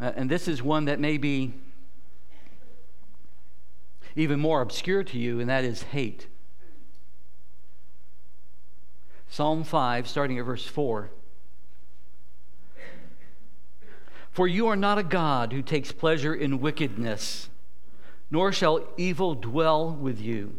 Uh, 0.05 0.13
and 0.15 0.29
this 0.29 0.47
is 0.47 0.61
one 0.61 0.85
that 0.85 0.99
may 0.99 1.17
be 1.17 1.51
even 4.15 4.39
more 4.39 4.61
obscure 4.61 5.03
to 5.03 5.17
you, 5.17 5.39
and 5.39 5.49
that 5.49 5.63
is 5.63 5.81
hate. 5.81 6.27
Psalm 9.27 9.63
5, 9.63 10.07
starting 10.07 10.37
at 10.37 10.45
verse 10.45 10.67
4. 10.67 11.09
For 14.29 14.47
you 14.47 14.67
are 14.67 14.75
not 14.75 14.99
a 14.99 15.03
God 15.03 15.51
who 15.51 15.63
takes 15.63 15.91
pleasure 15.91 16.35
in 16.35 16.59
wickedness, 16.61 17.49
nor 18.29 18.51
shall 18.51 18.87
evil 18.97 19.33
dwell 19.33 19.91
with 19.91 20.21
you. 20.21 20.55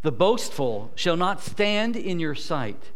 The 0.00 0.12
boastful 0.12 0.90
shall 0.94 1.18
not 1.18 1.42
stand 1.42 1.96
in 1.96 2.18
your 2.18 2.34
sight. 2.34 2.92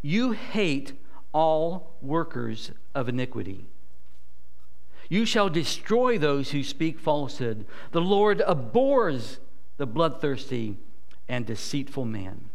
You 0.00 0.30
hate 0.30 0.92
all 1.32 1.96
workers 2.00 2.70
of 2.94 3.08
iniquity. 3.08 3.66
You 5.10 5.26
shall 5.26 5.50
destroy 5.50 6.16
those 6.16 6.52
who 6.52 6.62
speak 6.62 6.98
falsehood. 6.98 7.66
The 7.90 8.00
Lord 8.00 8.40
abhors 8.46 9.40
the 9.76 9.84
bloodthirsty 9.84 10.76
and 11.28 11.44
deceitful 11.44 12.04
man. 12.04 12.48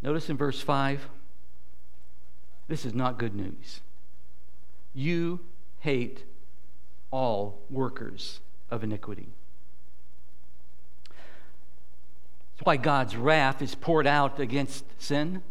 Notice 0.00 0.30
in 0.30 0.36
verse 0.36 0.62
5 0.62 1.08
this 2.68 2.86
is 2.86 2.94
not 2.94 3.18
good 3.18 3.34
news. 3.34 3.80
You 4.94 5.40
hate 5.80 6.24
all 7.10 7.58
workers 7.68 8.40
of 8.70 8.84
iniquity. 8.84 9.28
That's 11.08 12.64
why 12.64 12.76
God's 12.76 13.16
wrath 13.16 13.60
is 13.60 13.74
poured 13.74 14.06
out 14.06 14.38
against 14.38 14.84
sin. 15.02 15.42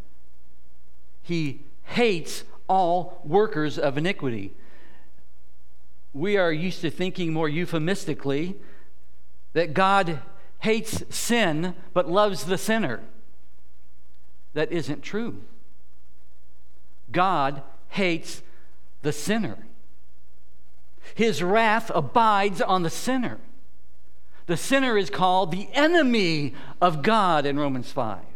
He 1.22 1.62
hates 1.84 2.44
all 2.72 3.20
workers 3.26 3.78
of 3.78 3.98
iniquity. 3.98 4.54
We 6.14 6.38
are 6.38 6.54
used 6.54 6.80
to 6.82 6.90
thinking 6.90 7.34
more 7.34 7.50
euphemistically 7.50 8.56
that 9.52 9.74
God 9.74 10.20
hates 10.60 11.04
sin 11.14 11.76
but 11.94 12.10
loves 12.10 12.46
the 12.46 12.58
sinner. 12.58 13.02
That 14.54 14.72
isn't 14.72 15.02
true. 15.02 15.42
God 17.12 17.62
hates 17.90 18.42
the 19.02 19.12
sinner. 19.12 19.58
His 21.14 21.44
wrath 21.44 21.92
abides 21.94 22.62
on 22.62 22.84
the 22.84 22.90
sinner. 22.90 23.38
The 24.46 24.56
sinner 24.56 24.98
is 24.98 25.10
called 25.10 25.52
the 25.52 25.68
enemy 25.74 26.54
of 26.80 27.04
God 27.04 27.46
in 27.46 27.60
Romans 27.60 27.92
5. 27.92 28.31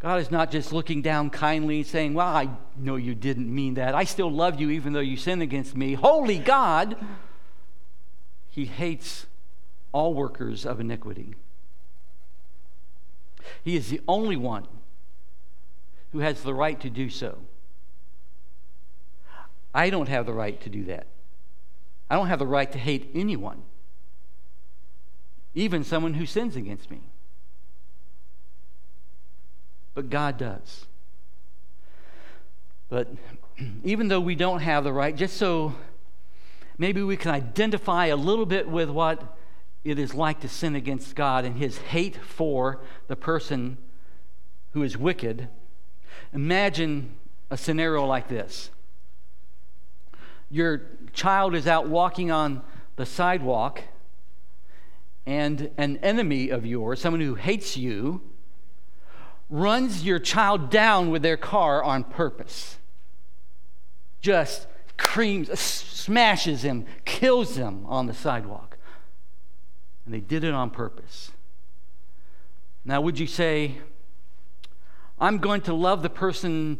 God 0.00 0.22
is 0.22 0.30
not 0.30 0.50
just 0.50 0.72
looking 0.72 1.02
down 1.02 1.28
kindly 1.28 1.78
and 1.78 1.86
saying, 1.86 2.14
Well, 2.14 2.26
I 2.26 2.48
know 2.76 2.96
you 2.96 3.14
didn't 3.14 3.54
mean 3.54 3.74
that. 3.74 3.94
I 3.94 4.04
still 4.04 4.32
love 4.32 4.58
you 4.58 4.70
even 4.70 4.94
though 4.94 5.00
you 5.00 5.16
sin 5.16 5.42
against 5.42 5.76
me. 5.76 5.92
Holy 5.92 6.38
God! 6.38 6.96
He 8.48 8.64
hates 8.64 9.26
all 9.92 10.14
workers 10.14 10.64
of 10.64 10.80
iniquity. 10.80 11.34
He 13.62 13.76
is 13.76 13.90
the 13.90 14.00
only 14.08 14.36
one 14.36 14.66
who 16.12 16.20
has 16.20 16.42
the 16.42 16.54
right 16.54 16.80
to 16.80 16.88
do 16.88 17.10
so. 17.10 17.38
I 19.74 19.90
don't 19.90 20.08
have 20.08 20.26
the 20.26 20.32
right 20.32 20.58
to 20.62 20.70
do 20.70 20.84
that. 20.84 21.06
I 22.08 22.16
don't 22.16 22.26
have 22.26 22.38
the 22.38 22.46
right 22.46 22.72
to 22.72 22.78
hate 22.78 23.10
anyone, 23.14 23.62
even 25.54 25.84
someone 25.84 26.14
who 26.14 26.26
sins 26.26 26.56
against 26.56 26.90
me 26.90 27.02
but 29.94 30.10
God 30.10 30.38
does. 30.38 30.86
But 32.88 33.08
even 33.84 34.08
though 34.08 34.20
we 34.20 34.34
don't 34.34 34.60
have 34.60 34.84
the 34.84 34.92
right, 34.92 35.14
just 35.16 35.36
so 35.36 35.74
maybe 36.78 37.02
we 37.02 37.16
can 37.16 37.30
identify 37.30 38.06
a 38.06 38.16
little 38.16 38.46
bit 38.46 38.68
with 38.68 38.90
what 38.90 39.36
it 39.84 39.98
is 39.98 40.14
like 40.14 40.40
to 40.40 40.48
sin 40.48 40.76
against 40.76 41.14
God 41.14 41.44
and 41.44 41.56
his 41.56 41.78
hate 41.78 42.16
for 42.16 42.80
the 43.08 43.16
person 43.16 43.78
who 44.72 44.82
is 44.82 44.96
wicked, 44.96 45.48
imagine 46.32 47.14
a 47.50 47.56
scenario 47.56 48.04
like 48.04 48.28
this. 48.28 48.70
Your 50.50 50.82
child 51.12 51.54
is 51.54 51.66
out 51.66 51.88
walking 51.88 52.30
on 52.30 52.62
the 52.96 53.06
sidewalk, 53.06 53.82
and 55.26 55.70
an 55.78 55.96
enemy 55.98 56.48
of 56.48 56.66
yours, 56.66 57.00
someone 57.00 57.20
who 57.20 57.34
hates 57.34 57.76
you, 57.76 58.20
runs 59.50 60.04
your 60.04 60.20
child 60.20 60.70
down 60.70 61.10
with 61.10 61.22
their 61.22 61.36
car 61.36 61.82
on 61.82 62.04
purpose. 62.04 62.78
Just 64.20 64.66
creams, 64.96 65.50
uh, 65.50 65.56
smashes 65.56 66.62
him, 66.62 66.86
kills 67.04 67.56
him 67.56 67.84
on 67.86 68.06
the 68.06 68.14
sidewalk. 68.14 68.76
And 70.04 70.14
they 70.14 70.20
did 70.20 70.44
it 70.44 70.54
on 70.54 70.70
purpose. 70.70 71.32
Now, 72.84 73.00
would 73.00 73.18
you 73.18 73.26
say, 73.26 73.78
I'm 75.18 75.38
going 75.38 75.60
to 75.62 75.74
love 75.74 76.02
the 76.02 76.10
person 76.10 76.78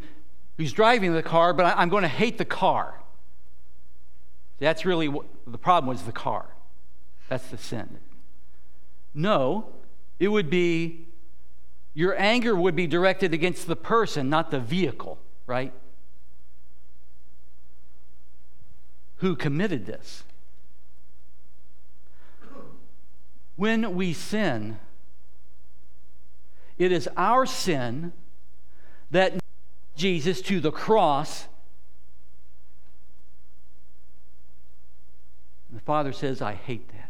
who's 0.57 0.73
driving 0.73 1.13
the 1.13 1.23
car, 1.23 1.53
but 1.53 1.75
I'm 1.77 1.89
going 1.89 2.03
to 2.03 2.09
hate 2.09 2.39
the 2.39 2.45
car? 2.45 2.95
That's 4.59 4.85
really 4.85 5.09
what 5.09 5.27
the 5.47 5.59
problem 5.59 5.89
was 5.89 6.03
the 6.03 6.13
car. 6.13 6.47
That's 7.29 7.49
the 7.49 7.59
sin. 7.59 7.99
No, 9.15 9.73
it 10.19 10.29
would 10.29 10.51
be 10.51 11.09
your 11.95 12.19
anger 12.19 12.55
would 12.55 12.77
be 12.77 12.87
directed 12.87 13.35
against 13.35 13.67
the 13.67 13.77
person, 13.77 14.31
not 14.31 14.51
the 14.51 14.61
vehicle, 14.61 15.19
right? 15.47 15.73
Who 19.17 19.37
committed 19.37 19.87
this? 19.87 20.25
When 23.57 23.95
we 23.95 24.15
sin, 24.15 24.79
it 26.79 26.93
is 26.93 27.09
our 27.17 27.45
sin 27.45 28.13
that 29.11 29.35
Jesus 29.97 30.41
to 30.43 30.61
the 30.61 30.73
cross. 30.73 31.47
The 35.71 35.81
Father 35.81 36.13
says, 36.13 36.41
I 36.41 36.55
hate 36.55 36.89
that. 36.89 37.10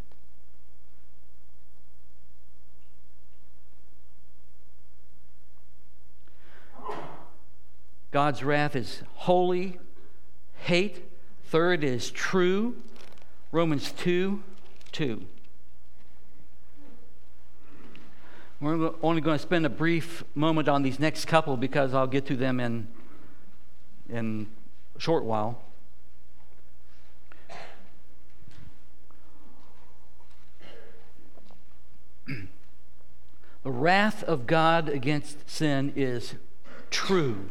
God's 8.11 8.42
wrath 8.42 8.75
is 8.75 9.03
holy, 9.14 9.79
hate. 10.62 11.05
Third 11.44 11.85
is 11.85 12.11
true. 12.11 12.77
Romans 13.53 13.92
2 13.92 14.42
2. 14.92 15.27
We're 18.61 18.90
only 19.03 19.23
going 19.23 19.38
to 19.38 19.42
spend 19.42 19.64
a 19.64 19.70
brief 19.70 20.23
moment 20.35 20.68
on 20.68 20.83
these 20.83 20.99
next 20.99 21.25
couple 21.27 21.57
because 21.57 21.94
I'll 21.94 22.07
get 22.07 22.27
to 22.27 22.37
them 22.37 22.61
in, 22.61 22.88
in 24.09 24.49
a 24.96 25.01
short 25.01 25.25
while. 25.25 25.62
the 33.62 33.70
wrath 33.70 34.23
of 34.25 34.46
God 34.46 34.88
against 34.88 35.49
sin 35.49 35.92
is 35.96 36.35
true. 36.90 37.49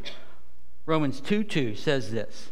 Romans 0.89 1.21
2 1.21 1.43
2 1.43 1.75
says 1.75 2.09
this 2.09 2.49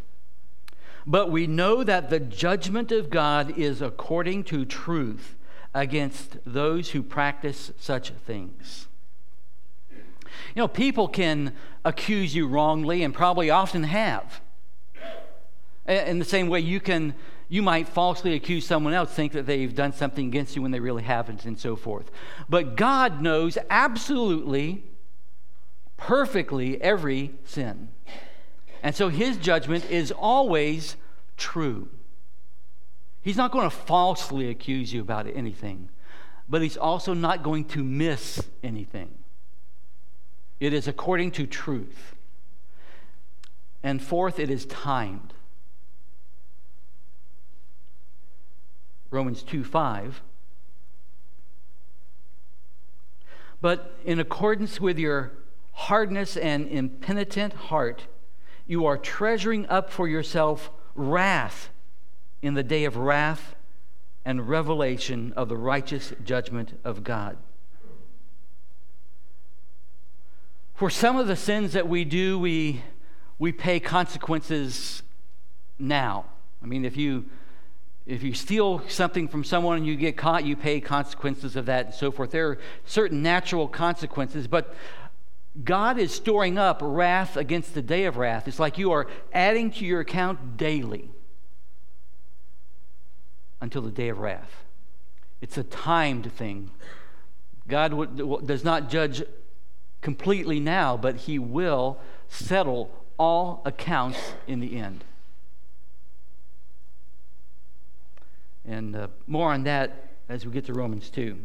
But 1.07 1.31
we 1.31 1.47
know 1.47 1.83
that 1.83 2.11
the 2.11 2.19
judgment 2.19 2.91
of 2.91 3.09
God 3.09 3.57
is 3.57 3.81
according 3.81 4.43
to 4.45 4.63
truth 4.63 5.35
against 5.73 6.37
those 6.45 6.91
who 6.91 7.01
practice 7.01 7.71
such 7.79 8.11
things. 8.11 8.87
You 9.89 10.61
know, 10.61 10.67
people 10.67 11.07
can 11.07 11.53
accuse 11.83 12.35
you 12.35 12.47
wrongly 12.47 13.01
and 13.01 13.11
probably 13.11 13.49
often 13.49 13.83
have. 13.85 14.39
In 15.87 16.19
the 16.19 16.25
same 16.25 16.47
way, 16.47 16.59
you 16.59 16.79
can 16.79 17.15
you 17.49 17.63
might 17.63 17.87
falsely 17.87 18.35
accuse 18.35 18.67
someone 18.67 18.93
else, 18.93 19.11
think 19.11 19.31
that 19.31 19.47
they've 19.47 19.73
done 19.73 19.93
something 19.93 20.27
against 20.27 20.55
you 20.55 20.61
when 20.61 20.69
they 20.69 20.81
really 20.81 21.03
haven't, 21.03 21.45
and 21.45 21.57
so 21.57 21.75
forth. 21.75 22.11
But 22.47 22.75
God 22.75 23.19
knows 23.19 23.57
absolutely, 23.69 24.83
perfectly 25.97 26.81
every 26.81 27.33
sin. 27.43 27.89
And 28.81 28.95
so 28.95 29.09
his 29.09 29.37
judgment 29.37 29.89
is 29.89 30.11
always 30.11 30.95
true. 31.35 31.89
He's 33.21 33.37
not 33.37 33.51
going 33.51 33.69
to 33.69 33.75
falsely 33.75 34.49
accuse 34.49 34.93
you 34.93 35.01
about 35.01 35.27
anything, 35.27 35.89
but 36.47 36.61
he's 36.61 36.77
also 36.77 37.13
not 37.13 37.43
going 37.43 37.65
to 37.65 37.83
miss 37.83 38.47
anything. 38.63 39.09
It 40.59 40.73
is 40.73 40.87
according 40.87 41.31
to 41.31 41.45
truth. 41.45 42.15
And 43.83 44.01
fourth, 44.01 44.39
it 44.39 44.49
is 44.49 44.65
timed. 44.65 45.33
Romans 49.11 49.43
2 49.43 49.63
5. 49.63 50.21
But 53.59 53.95
in 54.05 54.19
accordance 54.19 54.79
with 54.79 54.99
your 54.99 55.31
hardness 55.77 56.35
and 56.35 56.67
impenitent 56.67 57.53
heart, 57.53 58.07
you 58.65 58.87
are 58.87 58.97
treasuring 58.97 59.63
up 59.67 59.91
for 59.91 60.07
yourself 60.07 60.71
wrath 60.95 61.69
in 62.41 62.55
the 62.55 62.63
day 62.63 62.83
of 62.83 62.97
wrath 62.97 63.55
and 64.25 64.49
revelation 64.49 65.31
of 65.35 65.49
the 65.49 65.55
righteous 65.55 66.13
judgment 66.23 66.79
of 66.83 67.03
God. 67.03 67.37
For 70.73 70.89
some 70.89 71.15
of 71.15 71.27
the 71.27 71.35
sins 71.35 71.73
that 71.73 71.87
we 71.87 72.03
do, 72.05 72.39
we, 72.39 72.81
we 73.37 73.51
pay 73.51 73.79
consequences 73.79 75.03
now. 75.77 76.25
I 76.61 76.65
mean, 76.65 76.85
if 76.85 76.97
you 76.97 77.25
if 78.07 78.23
you 78.23 78.33
steal 78.33 78.81
something 78.87 79.27
from 79.27 79.43
someone 79.43 79.75
and 79.75 79.85
you 79.85 79.97
get 79.97 80.15
caught, 80.15 80.45
you 80.45 80.55
pay 80.55 80.79
consequences 80.79 81.57
of 81.57 81.65
that 81.65 81.87
and 81.87 81.93
so 81.93 82.09
forth. 82.09 82.31
There 82.31 82.51
are 82.51 82.57
certain 82.85 83.21
natural 83.21 83.67
consequences, 83.67 84.47
but 84.47 84.73
God 85.63 85.97
is 85.97 86.13
storing 86.13 86.57
up 86.57 86.79
wrath 86.81 87.35
against 87.35 87.73
the 87.73 87.81
day 87.81 88.05
of 88.05 88.17
wrath. 88.17 88.47
It's 88.47 88.59
like 88.59 88.77
you 88.77 88.91
are 88.91 89.07
adding 89.33 89.71
to 89.71 89.85
your 89.85 90.01
account 90.01 90.57
daily 90.57 91.09
until 93.59 93.81
the 93.81 93.91
day 93.91 94.09
of 94.09 94.19
wrath. 94.19 94.65
It's 95.41 95.57
a 95.57 95.63
timed 95.63 96.31
thing. 96.33 96.71
God 97.67 98.45
does 98.45 98.63
not 98.63 98.89
judge 98.89 99.23
completely 100.01 100.59
now, 100.59 100.95
but 100.95 101.15
He 101.15 101.39
will 101.39 101.99
settle 102.27 102.91
all 103.17 103.61
accounts 103.65 104.33
in 104.47 104.59
the 104.59 104.77
end. 104.77 105.03
And 108.65 108.95
uh, 108.95 109.07
more 109.25 109.53
on 109.53 109.63
that 109.63 110.11
as 110.29 110.45
we 110.45 110.51
get 110.51 110.65
to 110.65 110.73
Romans 110.73 111.09
2. 111.09 111.37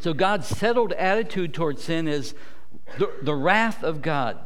So, 0.00 0.14
God's 0.14 0.48
settled 0.48 0.92
attitude 0.92 1.52
towards 1.52 1.84
sin 1.84 2.08
is 2.08 2.34
the, 2.98 3.12
the 3.22 3.34
wrath 3.34 3.82
of 3.82 4.02
God. 4.02 4.38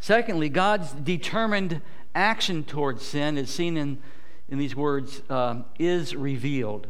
Secondly, 0.00 0.48
God's 0.48 0.92
determined 0.92 1.80
action 2.14 2.64
towards 2.64 3.04
sin 3.04 3.38
is 3.38 3.50
seen 3.50 3.76
in, 3.76 3.98
in 4.48 4.58
these 4.58 4.76
words 4.76 5.22
um, 5.30 5.64
is 5.78 6.14
revealed. 6.14 6.86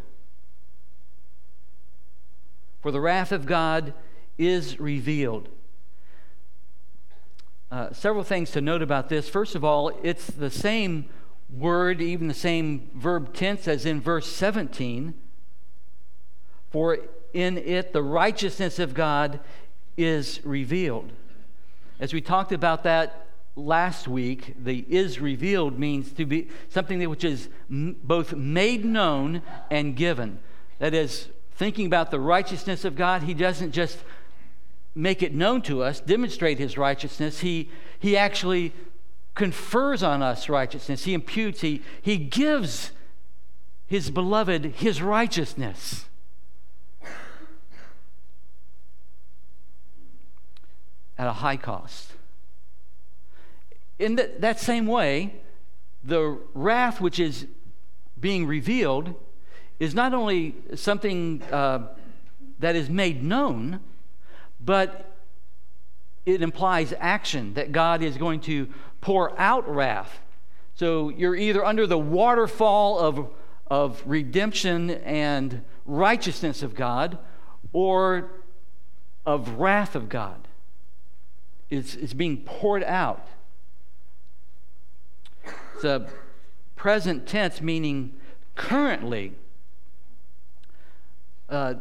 For 2.81 2.91
the 2.91 3.01
wrath 3.01 3.33
of 3.33 3.47
God 3.47 3.95
is 4.39 4.79
revealed. 4.79 5.49
Uh, 7.71 7.93
several 7.93 8.23
things 8.23 8.53
to 8.53 8.61
note 8.61 8.83
about 8.83 9.09
this. 9.09 9.29
First 9.29 9.55
of 9.57 9.65
all, 9.65 9.91
it's 10.03 10.27
the 10.29 10.51
same 10.51 11.09
word, 11.51 12.01
even 12.01 12.29
the 12.29 12.35
same 12.35 12.91
verb 12.95 13.35
tense 13.35 13.67
as 13.67 13.87
in 13.87 14.01
verse 14.01 14.27
17. 14.27 15.15
For 16.71 16.99
in 17.33 17.59
it 17.59 17.93
the 17.93 18.03
righteousness 18.03 18.79
of 18.79 18.95
God 18.95 19.41
is 19.97 20.41
revealed. 20.45 21.11
As 21.99 22.13
we 22.13 22.21
talked 22.21 22.53
about 22.53 22.83
that 22.85 23.27
last 23.55 24.07
week, 24.07 24.55
the 24.63 24.85
is 24.89 25.21
revealed 25.21 25.79
means 25.79 26.13
to 26.13 26.27
be 26.27 26.49
something 26.69 27.09
which 27.09 27.25
is 27.25 27.49
both 27.71 28.35
made 28.35 28.85
known 28.85 29.43
and 29.71 29.97
given. 29.97 30.39
That 30.79 30.93
is, 30.93 31.29
thinking 31.55 31.87
about 31.87 32.11
the 32.11 32.21
righteousness 32.21 32.85
of 32.85 32.97
God, 32.97 33.23
He 33.23 33.33
doesn't 33.33 33.73
just 33.73 33.99
make 34.95 35.23
it 35.23 35.35
known 35.35 35.63
to 35.63 35.83
us, 35.83 36.01
demonstrate 36.01 36.59
His 36.59 36.77
righteousness, 36.77 37.41
He, 37.41 37.71
he 37.99 38.17
actually 38.17 38.73
confers 39.37 40.03
on 40.03 40.23
us 40.23 40.49
righteousness. 40.49 41.05
He 41.05 41.15
imputes, 41.15 41.61
he, 41.61 41.83
he 42.03 42.17
gives 42.17 42.91
his 43.87 44.11
beloved 44.11 44.65
his 44.65 45.01
righteousness. 45.01 46.07
At 51.18 51.29
a 51.29 51.33
high 51.33 51.57
cost. 51.57 52.12
In 53.98 54.16
that, 54.16 54.61
same 54.61 54.87
way, 54.87 55.40
the 56.05 56.38
wrath 56.55 57.00
which 57.00 57.18
is 57.18 57.46
being 58.20 58.46
revealed 58.46 59.14
is 59.81 59.94
not 59.94 60.12
only 60.12 60.55
something 60.74 61.42
uh, 61.50 61.88
that 62.59 62.76
is 62.76 62.90
made 62.90 63.22
known, 63.22 63.81
but 64.61 65.14
it 66.26 66.42
implies 66.42 66.92
action 66.98 67.55
that 67.55 67.72
God 67.72 68.02
is 68.02 68.16
going 68.16 68.40
to 68.40 68.68
pour 69.00 69.38
out 69.38 69.68
wrath. 69.72 70.20
So 70.74 71.09
you're 71.09 71.37
either 71.37 71.64
under 71.64 71.87
the 71.87 71.98
waterfall 71.98 72.98
of, 72.98 73.31
of 73.68 74.02
redemption 74.05 74.90
and 74.90 75.62
righteousness 75.87 76.62
of 76.62 76.74
God 76.74 77.18
or 77.72 78.31
of 79.24 79.59
wrath 79.59 79.94
of 79.94 80.09
God. 80.09 80.46
It's, 81.70 81.94
it's 81.94 82.14
being 82.14 82.38
poured 82.38 82.85
out. 82.85 83.26
It's 85.74 85.85
a 85.85 86.09
present 86.76 87.26
tense, 87.26 87.61
meaning 87.61 88.14
currently. 88.55 89.33
Uh, 91.48 91.74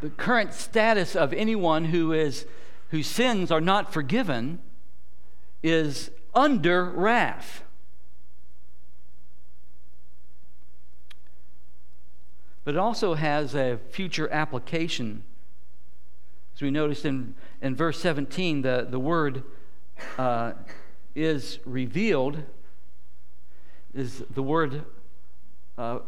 the 0.00 0.10
current 0.10 0.52
status 0.52 1.14
of 1.14 1.32
anyone 1.32 1.86
who 1.86 2.12
is 2.12 2.46
whose 2.90 3.06
sins 3.06 3.50
are 3.50 3.60
not 3.60 3.92
forgiven 3.92 4.60
is 5.62 6.10
under 6.34 6.84
wrath. 6.84 7.62
But 12.64 12.74
it 12.74 12.78
also 12.78 13.14
has 13.14 13.54
a 13.54 13.78
future 13.90 14.30
application. 14.30 15.24
As 16.54 16.62
we 16.62 16.70
noticed 16.70 17.04
in, 17.04 17.34
in 17.60 17.74
verse 17.74 17.98
17, 18.00 18.62
the, 18.62 18.86
the 18.88 18.98
word 18.98 19.42
uh, 20.16 20.52
is 21.16 21.58
revealed, 21.64 22.44
is 23.92 24.22
the 24.30 24.42
word 24.42 24.84
uh, 25.76 25.98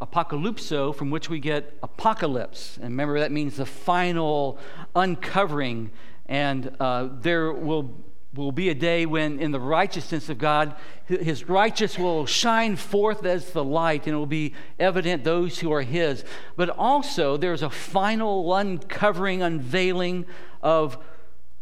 apocalypso, 0.00 0.94
from 0.94 1.10
which 1.10 1.28
we 1.28 1.38
get 1.38 1.76
apocalypse. 1.82 2.76
And 2.76 2.84
remember, 2.84 3.20
that 3.20 3.30
means 3.30 3.56
the 3.56 3.66
final 3.66 4.58
uncovering. 4.96 5.90
And 6.24 6.74
uh, 6.80 7.08
there 7.20 7.52
will 7.52 7.94
will 8.34 8.52
be 8.52 8.68
a 8.68 8.74
day 8.74 9.06
when, 9.06 9.40
in 9.40 9.50
the 9.50 9.60
righteousness 9.60 10.28
of 10.28 10.38
God, 10.38 10.74
his 11.06 11.48
righteous 11.48 11.98
will 11.98 12.26
shine 12.26 12.76
forth 12.76 13.24
as 13.24 13.50
the 13.50 13.64
light 13.64 14.06
and 14.06 14.14
it 14.14 14.18
will 14.18 14.26
be 14.26 14.54
evident 14.78 15.24
those 15.24 15.58
who 15.58 15.72
are 15.72 15.82
his. 15.82 16.24
But 16.56 16.70
also, 16.70 17.36
there's 17.36 17.62
a 17.62 17.70
final 17.70 18.54
uncovering, 18.54 19.42
unveiling 19.42 20.26
of 20.62 20.96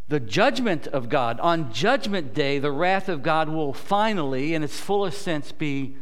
the 0.09 0.21
judgment 0.21 0.87
of 0.89 1.09
God. 1.09 1.41
On 1.41 1.73
Judgment 1.73 2.35
Day, 2.35 2.59
the 2.59 2.73
wrath 2.73 3.09
of 3.09 3.23
God 3.23 3.49
will 3.49 3.73
finally, 3.73 4.55
in 4.55 4.63
its 4.63 4.79
fullest 4.79 5.23
sense, 5.23 5.53
be 5.53 5.97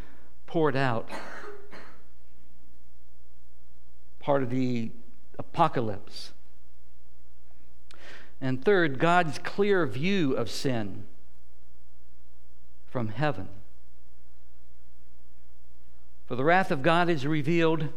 poured 0.46 0.76
out. 0.76 1.08
Part 4.18 4.42
of 4.42 4.50
the 4.50 4.90
apocalypse. 5.38 6.32
And 8.46 8.64
third, 8.64 9.00
God's 9.00 9.40
clear 9.40 9.84
view 9.86 10.34
of 10.34 10.48
sin 10.48 11.02
from 12.86 13.08
heaven. 13.08 13.48
For 16.26 16.36
the 16.36 16.44
wrath 16.44 16.70
of 16.70 16.80
God 16.80 17.08
is 17.08 17.26
revealed 17.26 17.88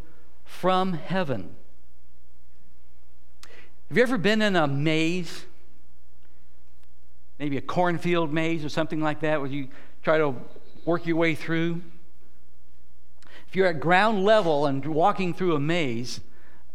from 0.43 0.93
heaven. 0.93 1.55
Have 3.89 3.97
you 3.97 4.01
ever 4.01 4.17
been 4.17 4.41
in 4.41 4.55
a 4.55 4.65
maze? 4.65 5.45
Maybe 7.37 7.57
a 7.57 7.61
cornfield 7.61 8.33
maze 8.33 8.65
or 8.65 8.69
something 8.69 9.01
like 9.01 9.19
that, 9.19 9.41
where 9.41 9.49
you 9.51 9.67
try 10.01 10.17
to 10.17 10.33
work 10.83 11.05
your 11.05 11.17
way 11.17 11.35
through? 11.35 11.83
If 13.47 13.55
you're 13.55 13.67
at 13.67 13.79
ground 13.79 14.25
level 14.25 14.65
and 14.65 14.83
walking 14.83 15.31
through 15.31 15.53
a 15.55 15.59
maze, 15.59 16.21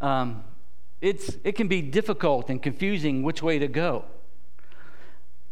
um, 0.01 0.45
it's, 1.01 1.37
it 1.45 1.53
can 1.53 1.69
be 1.69 1.83
difficult 1.83 2.49
and 2.49 2.63
confusing 2.63 3.23
which 3.23 3.43
way 3.43 3.59
to 3.59 3.69
go. 3.69 4.05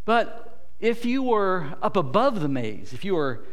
But 0.04 0.66
if 0.80 1.04
you 1.04 1.22
were 1.22 1.74
up 1.82 1.96
above 1.96 2.40
the 2.40 2.48
maze, 2.48 2.92
if 2.92 3.04
you 3.04 3.14
were 3.14 3.44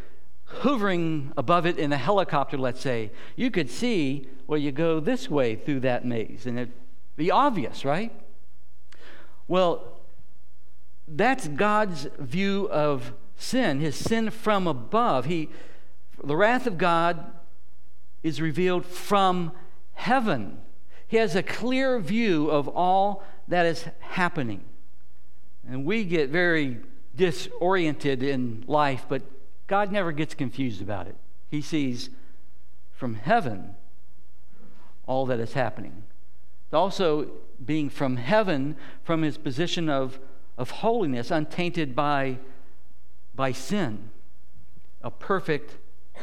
hovering 0.46 1.32
above 1.38 1.66
it 1.66 1.78
in 1.78 1.94
a 1.94 1.98
helicopter, 1.98 2.58
let's 2.58 2.82
say, 2.82 3.12
you 3.36 3.52
could 3.52 3.70
see, 3.70 4.28
well, 4.48 4.60
you 4.60 4.72
go 4.72 5.00
this 5.00 5.30
way 5.30 5.56
through 5.56 5.82
that 5.82 6.06
maze, 6.06 6.46
and 6.46 6.58
it'd 6.58 6.74
be 7.16 7.30
obvious, 7.30 7.86
right? 7.86 8.12
Well, 9.48 10.00
that's 11.08 11.48
God's 11.48 12.08
view 12.18 12.68
of 12.70 13.14
sin, 13.36 13.80
his 13.80 13.96
sin 13.96 14.30
from 14.30 14.68
above. 14.68 15.26
He, 15.26 15.50
the 16.24 16.36
wrath 16.36 16.68
of 16.68 16.78
God 16.78 17.32
is 18.24 18.42
revealed 18.42 18.86
from 18.86 19.52
heaven. 19.94 20.60
He 21.10 21.18
has 21.18 21.36
a 21.36 21.42
clear 21.42 22.00
view 22.00 22.52
of 22.52 22.68
all 22.68 23.24
that 23.48 23.66
is 23.66 23.86
happening. 24.00 24.64
And 25.68 25.84
we 25.84 26.04
get 26.04 26.30
very 26.30 26.78
disoriented 27.16 28.22
in 28.22 28.64
life, 28.68 29.08
but 29.10 29.24
God 29.66 29.92
never 29.92 30.12
gets 30.12 30.36
confused 30.36 30.84
about 30.84 31.08
it. 31.08 31.16
He 31.50 31.62
sees 31.62 32.12
from 32.94 33.16
heaven 33.16 33.76
all 35.08 35.26
that 35.26 35.40
is 35.40 35.54
happening. 35.54 36.04
Also, 36.72 37.32
being 37.66 37.90
from 37.90 38.18
heaven, 38.18 38.78
from 39.04 39.24
his 39.24 39.36
position 39.36 39.90
of, 39.90 40.20
of 40.60 40.70
holiness 40.70 41.32
untainted 41.32 41.96
by, 41.96 42.38
by 43.34 43.52
sin, 43.52 44.12
a 45.02 45.10
perfect 45.10 45.78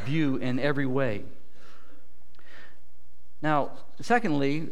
view 0.05 0.37
in 0.37 0.61
every 0.61 0.87
way. 0.87 1.25
Now, 3.43 3.73
secondly, 4.01 4.69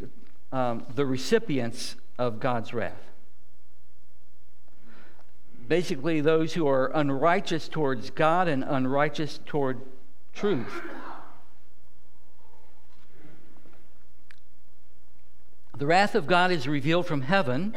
um, 0.53 0.87
the 0.95 1.07
recipients 1.07 1.97
of 2.19 2.41
God's 2.41 2.73
wrath. 2.73 3.01
Basically, 5.67 6.21
those 6.21 6.55
who 6.55 6.69
are 6.69 6.91
unrighteous 6.95 7.69
towards 7.69 8.11
God 8.11 8.49
and 8.49 8.63
unrighteous 8.63 9.41
toward 9.47 9.81
truth. 10.35 10.83
The 15.77 15.87
wrath 15.87 16.15
of 16.15 16.27
God 16.27 16.53
is 16.53 16.69
revealed 16.69 17.07
from 17.07 17.23
heaven 17.23 17.75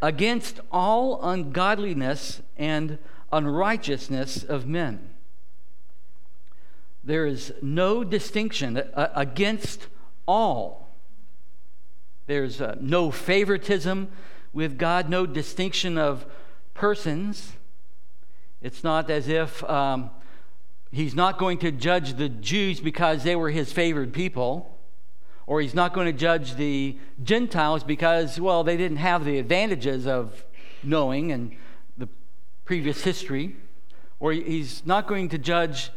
against 0.00 0.60
all 0.70 1.20
ungodliness 1.22 2.42
and 2.56 2.98
unrighteousness 3.32 4.44
of 4.44 4.66
men. 4.66 5.10
There 7.02 7.26
is 7.26 7.52
no 7.62 8.04
distinction 8.04 8.76
uh, 8.76 9.08
against 9.14 9.88
all. 10.28 10.90
There's 12.26 12.60
uh, 12.60 12.76
no 12.80 13.10
favoritism 13.10 14.08
with 14.52 14.78
God, 14.78 15.08
no 15.08 15.26
distinction 15.26 15.98
of 15.98 16.24
persons. 16.74 17.54
It's 18.62 18.84
not 18.84 19.10
as 19.10 19.26
if 19.26 19.64
um, 19.64 20.10
He's 20.92 21.14
not 21.14 21.38
going 21.38 21.58
to 21.58 21.72
judge 21.72 22.14
the 22.14 22.28
Jews 22.28 22.80
because 22.80 23.24
they 23.24 23.34
were 23.34 23.50
His 23.50 23.72
favored 23.72 24.12
people 24.12 24.78
or 25.48 25.62
he's 25.62 25.74
not 25.74 25.94
going 25.94 26.06
to 26.06 26.12
judge 26.12 26.56
the 26.56 26.98
Gentiles 27.24 27.82
because, 27.82 28.38
well, 28.38 28.62
they 28.62 28.76
didn't 28.76 28.98
have 28.98 29.24
the 29.24 29.38
advantages 29.38 30.06
of 30.06 30.44
knowing 30.82 31.32
and 31.32 31.56
the 31.96 32.06
previous 32.66 33.02
history, 33.02 33.56
or 34.20 34.32
he's 34.32 34.84
not 34.84 35.08
going 35.08 35.30
to 35.30 35.38
judge 35.38 35.90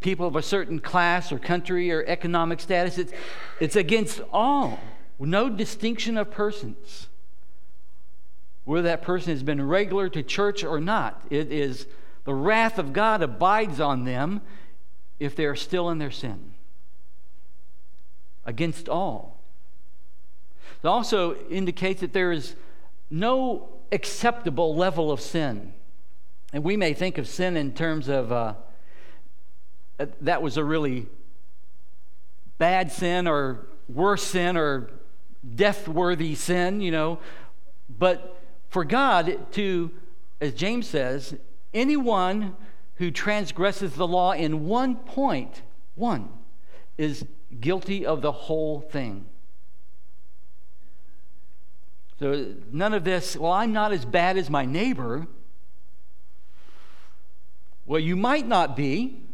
people 0.00 0.26
of 0.26 0.36
a 0.36 0.42
certain 0.42 0.78
class 0.78 1.32
or 1.32 1.38
country 1.38 1.90
or 1.92 2.04
economic 2.06 2.60
status. 2.60 2.98
It's, 2.98 3.12
it's 3.60 3.76
against 3.76 4.20
all, 4.32 4.80
no 5.18 5.48
distinction 5.48 6.16
of 6.16 6.30
persons. 6.30 7.08
Whether 8.64 8.82
that 8.82 9.02
person 9.02 9.32
has 9.32 9.42
been 9.42 9.66
regular 9.66 10.08
to 10.10 10.22
church 10.22 10.62
or 10.62 10.80
not, 10.80 11.22
it 11.30 11.50
is 11.50 11.86
the 12.24 12.34
wrath 12.34 12.78
of 12.78 12.92
God 12.92 13.22
abides 13.22 13.80
on 13.80 14.04
them 14.04 14.40
if 15.18 15.34
they 15.34 15.44
are 15.44 15.56
still 15.56 15.90
in 15.90 15.98
their 15.98 16.10
sin 16.10 16.52
against 18.44 18.88
all. 18.88 19.40
It 20.82 20.86
also 20.86 21.36
indicates 21.48 22.00
that 22.00 22.12
there 22.12 22.32
is 22.32 22.56
no 23.10 23.68
acceptable 23.92 24.74
level 24.74 25.12
of 25.12 25.20
sin. 25.20 25.72
And 26.52 26.64
we 26.64 26.76
may 26.76 26.92
think 26.92 27.18
of 27.18 27.28
sin 27.28 27.56
in 27.56 27.72
terms 27.72 28.08
of 28.08 28.32
uh, 28.32 28.54
Uh, 29.98 30.06
that 30.20 30.42
was 30.42 30.56
a 30.56 30.64
really 30.64 31.06
bad 32.58 32.90
sin 32.92 33.26
or 33.26 33.66
worse 33.88 34.22
sin 34.22 34.56
or 34.56 34.90
death 35.54 35.88
worthy 35.88 36.34
sin, 36.34 36.80
you 36.80 36.90
know. 36.90 37.18
But 37.98 38.40
for 38.68 38.84
God 38.84 39.52
to, 39.52 39.90
as 40.40 40.54
James 40.54 40.88
says, 40.88 41.36
anyone 41.74 42.56
who 42.96 43.10
transgresses 43.10 43.94
the 43.94 44.06
law 44.06 44.32
in 44.32 44.66
one 44.66 44.96
point, 44.96 45.62
one, 45.94 46.28
is 46.96 47.24
guilty 47.60 48.06
of 48.06 48.22
the 48.22 48.32
whole 48.32 48.80
thing. 48.80 49.26
So 52.18 52.54
none 52.70 52.94
of 52.94 53.02
this, 53.02 53.36
well, 53.36 53.52
I'm 53.52 53.72
not 53.72 53.92
as 53.92 54.04
bad 54.04 54.36
as 54.36 54.48
my 54.48 54.64
neighbor. 54.64 55.26
Well, 57.84 57.98
you 57.98 58.14
might 58.14 58.46
not 58.46 58.76
be, 58.76 59.24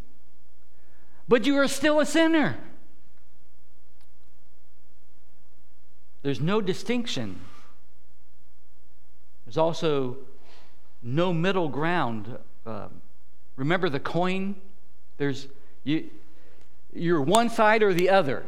but 1.29 1.47
you 1.47 1.57
are 1.57 1.69
still 1.69 2.01
a 2.01 2.07
sinner. 2.07 2.57
There's 6.23 6.41
no 6.41 6.61
distinction. 6.61 7.41
There's 9.45 9.59
also 9.59 10.17
no 11.03 11.33
middle 11.33 11.69
ground. 11.69 12.39
Uh, 12.67 12.89
remember 13.57 13.89
the 13.89 14.01
coin? 14.01 14.57
There's 15.17 15.47
you, 15.85 16.11
you're 16.93 17.23
one 17.23 17.51
side 17.51 17.83
or 17.83 17.95
the 17.95 18.11
other. 18.11 18.45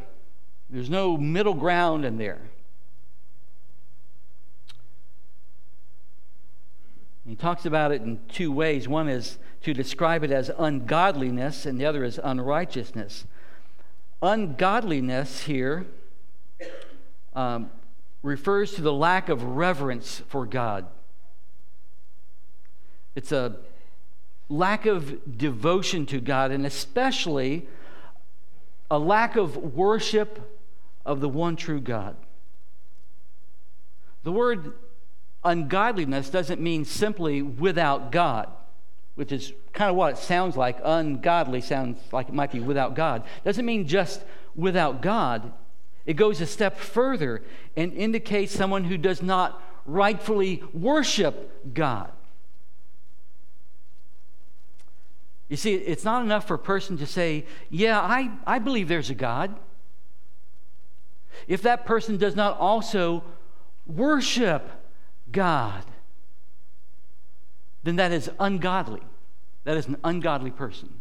There's 0.68 0.90
no 0.90 1.16
middle 1.16 1.54
ground 1.54 2.04
in 2.04 2.18
there. 2.18 2.40
He 7.26 7.36
talks 7.36 7.64
about 7.64 7.92
it 7.92 8.02
in 8.02 8.18
two 8.28 8.50
ways. 8.50 8.88
One 8.88 9.08
is 9.08 9.38
to 9.62 9.74
describe 9.74 10.24
it 10.24 10.30
as 10.30 10.50
ungodliness, 10.58 11.66
and 11.66 11.80
the 11.80 11.84
other 11.84 12.04
is 12.04 12.18
unrighteousness. 12.22 13.24
Ungodliness 14.22 15.42
here 15.42 15.86
um, 17.34 17.70
refers 18.22 18.74
to 18.74 18.82
the 18.82 18.92
lack 18.92 19.28
of 19.28 19.42
reverence 19.42 20.22
for 20.28 20.46
God. 20.46 20.86
It's 23.14 23.32
a 23.32 23.56
lack 24.48 24.86
of 24.86 25.38
devotion 25.38 26.06
to 26.06 26.20
God, 26.20 26.50
and 26.50 26.66
especially 26.66 27.66
a 28.90 28.98
lack 28.98 29.36
of 29.36 29.56
worship 29.56 30.58
of 31.04 31.20
the 31.20 31.28
one 31.28 31.56
true 31.56 31.80
God. 31.80 32.16
The 34.22 34.32
word 34.32 34.72
ungodliness 35.44 36.28
doesn't 36.28 36.60
mean 36.60 36.84
simply 36.84 37.40
without 37.40 38.12
God, 38.12 38.48
which 39.14 39.32
is 39.32 39.52
kind 39.72 39.90
of 39.90 39.96
what 39.96 40.14
it 40.14 40.18
sounds 40.18 40.56
like. 40.56 40.78
Ungodly 40.84 41.60
sounds 41.60 42.00
like 42.12 42.28
it 42.28 42.34
might 42.34 42.52
be 42.52 42.60
without 42.60 42.94
God. 42.94 43.24
Doesn't 43.44 43.64
mean 43.64 43.86
just 43.86 44.24
without 44.54 45.02
God. 45.02 45.52
It 46.06 46.14
goes 46.14 46.40
a 46.40 46.46
step 46.46 46.78
further 46.78 47.42
and 47.76 47.92
indicates 47.92 48.52
someone 48.52 48.84
who 48.84 48.96
does 48.96 49.22
not 49.22 49.62
rightfully 49.86 50.62
worship 50.72 51.74
God. 51.74 52.10
You 55.48 55.56
see, 55.56 55.74
it's 55.74 56.04
not 56.04 56.22
enough 56.22 56.46
for 56.46 56.54
a 56.54 56.58
person 56.58 56.96
to 56.98 57.06
say, 57.06 57.44
Yeah, 57.68 58.00
I, 58.00 58.30
I 58.46 58.60
believe 58.60 58.88
there's 58.88 59.10
a 59.10 59.14
God. 59.14 59.54
If 61.48 61.62
that 61.62 61.84
person 61.84 62.16
does 62.16 62.36
not 62.36 62.58
also 62.58 63.24
worship 63.86 64.70
God, 65.32 65.84
then 67.82 67.96
that 67.96 68.12
is 68.12 68.30
ungodly. 68.38 69.02
That 69.64 69.76
is 69.76 69.86
an 69.86 69.96
ungodly 70.04 70.50
person. 70.50 71.00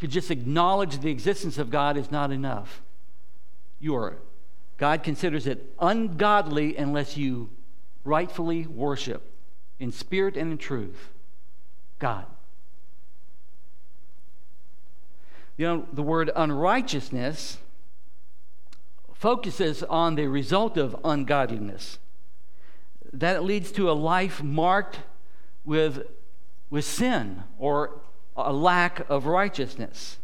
To 0.00 0.08
just 0.08 0.30
acknowledge 0.30 1.00
the 1.00 1.10
existence 1.10 1.58
of 1.58 1.70
God 1.70 1.96
is 1.96 2.10
not 2.10 2.30
enough. 2.30 2.80
You 3.80 3.94
are, 3.96 4.16
God 4.78 5.02
considers 5.02 5.46
it 5.46 5.74
ungodly 5.78 6.76
unless 6.76 7.16
you 7.16 7.50
rightfully 8.04 8.66
worship 8.66 9.22
in 9.78 9.92
spirit 9.92 10.36
and 10.36 10.52
in 10.52 10.58
truth 10.58 11.10
God. 11.98 12.26
You 15.56 15.66
know, 15.66 15.86
the 15.92 16.02
word 16.02 16.30
unrighteousness 16.34 17.58
focuses 19.12 19.82
on 19.82 20.14
the 20.14 20.26
result 20.26 20.78
of 20.78 20.96
ungodliness. 21.04 21.98
That 23.12 23.36
it 23.36 23.42
leads 23.42 23.72
to 23.72 23.90
a 23.90 23.92
life 23.92 24.42
marked 24.42 25.00
with, 25.64 26.06
with 26.70 26.84
sin 26.84 27.42
or 27.58 28.00
a 28.36 28.52
lack 28.52 29.08
of 29.10 29.26
righteousness. 29.26 30.18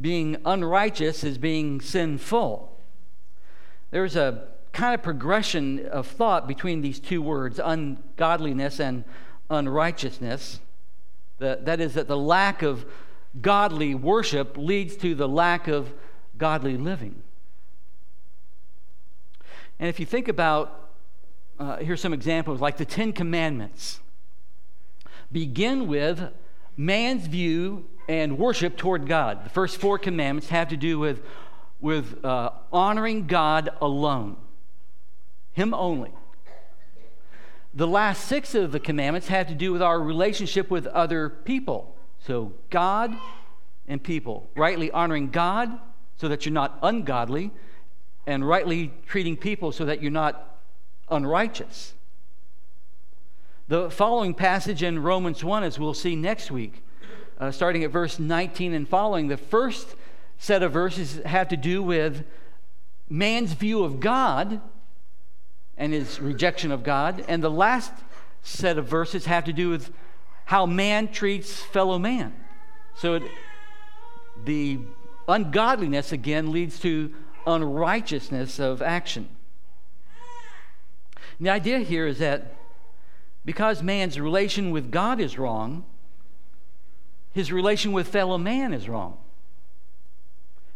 Being 0.00 0.36
unrighteous 0.44 1.24
is 1.24 1.38
being 1.38 1.80
sinful. 1.80 2.76
There's 3.90 4.16
a 4.16 4.48
kind 4.72 4.94
of 4.94 5.02
progression 5.02 5.86
of 5.86 6.06
thought 6.06 6.48
between 6.48 6.80
these 6.80 6.98
two 6.98 7.22
words, 7.22 7.60
ungodliness 7.62 8.80
and 8.80 9.04
unrighteousness. 9.50 10.60
The, 11.38 11.60
that 11.62 11.80
is, 11.80 11.94
that 11.94 12.08
the 12.08 12.16
lack 12.16 12.62
of 12.62 12.84
godly 13.40 13.94
worship 13.94 14.56
leads 14.56 14.96
to 14.96 15.14
the 15.14 15.28
lack 15.28 15.68
of 15.68 15.92
godly 16.38 16.76
living. 16.76 17.22
And 19.78 19.88
if 19.88 20.00
you 20.00 20.06
think 20.06 20.28
about, 20.28 20.83
uh, 21.58 21.76
here's 21.76 22.00
some 22.00 22.12
examples 22.12 22.60
like 22.60 22.76
the 22.76 22.84
Ten 22.84 23.12
Commandments 23.12 24.00
begin 25.30 25.86
with 25.86 26.32
man's 26.76 27.26
view 27.26 27.84
and 28.08 28.38
worship 28.38 28.76
toward 28.76 29.06
God. 29.06 29.44
The 29.44 29.50
first 29.50 29.78
four 29.78 29.98
commandments 29.98 30.48
have 30.50 30.68
to 30.68 30.76
do 30.76 30.98
with, 30.98 31.22
with 31.80 32.24
uh, 32.24 32.50
honoring 32.72 33.26
God 33.26 33.70
alone, 33.80 34.36
Him 35.52 35.74
only. 35.74 36.12
The 37.72 37.86
last 37.86 38.24
six 38.26 38.54
of 38.54 38.70
the 38.70 38.78
commandments 38.78 39.28
have 39.28 39.48
to 39.48 39.54
do 39.54 39.72
with 39.72 39.82
our 39.82 40.00
relationship 40.00 40.70
with 40.70 40.86
other 40.86 41.28
people. 41.28 41.96
So, 42.20 42.52
God 42.70 43.16
and 43.88 44.02
people, 44.02 44.48
rightly 44.54 44.90
honoring 44.90 45.30
God 45.30 45.78
so 46.16 46.28
that 46.28 46.46
you're 46.46 46.52
not 46.52 46.78
ungodly, 46.82 47.50
and 48.26 48.46
rightly 48.46 48.92
treating 49.06 49.36
people 49.36 49.72
so 49.72 49.84
that 49.84 50.00
you're 50.00 50.10
not 50.10 50.53
unrighteous. 51.10 51.94
The 53.68 53.90
following 53.90 54.34
passage 54.34 54.82
in 54.82 55.02
Romans 55.02 55.42
1, 55.42 55.62
as 55.62 55.78
we'll 55.78 55.94
see 55.94 56.16
next 56.16 56.50
week, 56.50 56.82
uh, 57.38 57.50
starting 57.50 57.82
at 57.84 57.90
verse 57.90 58.18
19 58.18 58.74
and 58.74 58.88
following, 58.88 59.28
the 59.28 59.36
first 59.36 59.94
set 60.38 60.62
of 60.62 60.72
verses 60.72 61.20
have 61.24 61.48
to 61.48 61.56
do 61.56 61.82
with 61.82 62.24
man's 63.08 63.52
view 63.52 63.84
of 63.84 64.00
God 64.00 64.60
and 65.76 65.92
his 65.92 66.20
rejection 66.20 66.70
of 66.70 66.82
God, 66.82 67.24
and 67.26 67.42
the 67.42 67.50
last 67.50 67.92
set 68.42 68.78
of 68.78 68.86
verses 68.86 69.26
have 69.26 69.44
to 69.44 69.52
do 69.52 69.70
with 69.70 69.90
how 70.44 70.66
man 70.66 71.08
treats 71.08 71.60
fellow 71.60 71.98
man. 71.98 72.34
So 72.96 73.14
it, 73.14 73.22
the 74.44 74.80
ungodliness 75.26 76.12
again 76.12 76.52
leads 76.52 76.78
to 76.80 77.12
unrighteousness 77.46 78.58
of 78.60 78.82
action. 78.82 79.28
And 81.38 81.46
the 81.46 81.50
idea 81.50 81.80
here 81.80 82.06
is 82.06 82.18
that 82.18 82.54
because 83.44 83.82
man's 83.82 84.18
relation 84.18 84.70
with 84.70 84.90
God 84.90 85.20
is 85.20 85.38
wrong, 85.38 85.84
his 87.32 87.52
relation 87.52 87.92
with 87.92 88.08
fellow 88.08 88.38
man 88.38 88.72
is 88.72 88.88
wrong. 88.88 89.18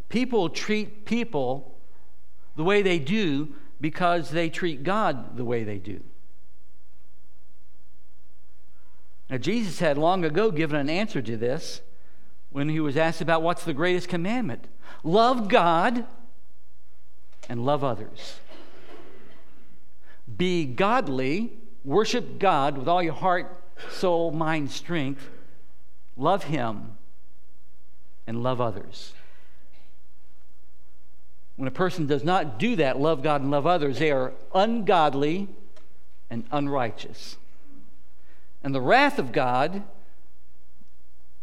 People 0.08 0.48
treat 0.48 1.04
people 1.04 1.74
the 2.56 2.64
way 2.64 2.82
they 2.82 2.98
do 2.98 3.54
because 3.80 4.30
they 4.30 4.50
treat 4.50 4.82
God 4.82 5.36
the 5.36 5.44
way 5.44 5.64
they 5.64 5.78
do. 5.78 6.02
Now, 9.30 9.36
Jesus 9.36 9.78
had 9.78 9.98
long 9.98 10.24
ago 10.24 10.50
given 10.50 10.78
an 10.80 10.88
answer 10.88 11.20
to 11.20 11.36
this 11.36 11.82
when 12.50 12.70
he 12.70 12.80
was 12.80 12.96
asked 12.96 13.20
about 13.20 13.42
what's 13.42 13.64
the 13.64 13.74
greatest 13.74 14.08
commandment 14.08 14.66
love 15.04 15.48
God 15.48 16.06
and 17.48 17.64
love 17.64 17.84
others. 17.84 18.40
Be 20.36 20.64
godly, 20.64 21.52
worship 21.84 22.38
God 22.38 22.76
with 22.76 22.88
all 22.88 23.02
your 23.02 23.14
heart, 23.14 23.62
soul, 23.90 24.30
mind, 24.30 24.70
strength, 24.70 25.28
love 26.16 26.44
Him, 26.44 26.92
and 28.26 28.42
love 28.42 28.60
others. 28.60 29.14
When 31.56 31.66
a 31.66 31.72
person 31.72 32.06
does 32.06 32.22
not 32.22 32.58
do 32.58 32.76
that, 32.76 33.00
love 33.00 33.22
God 33.22 33.40
and 33.40 33.50
love 33.50 33.66
others, 33.66 33.98
they 33.98 34.12
are 34.12 34.32
ungodly 34.54 35.48
and 36.30 36.44
unrighteous. 36.52 37.36
And 38.62 38.74
the 38.74 38.80
wrath 38.80 39.18
of 39.18 39.32
God 39.32 39.82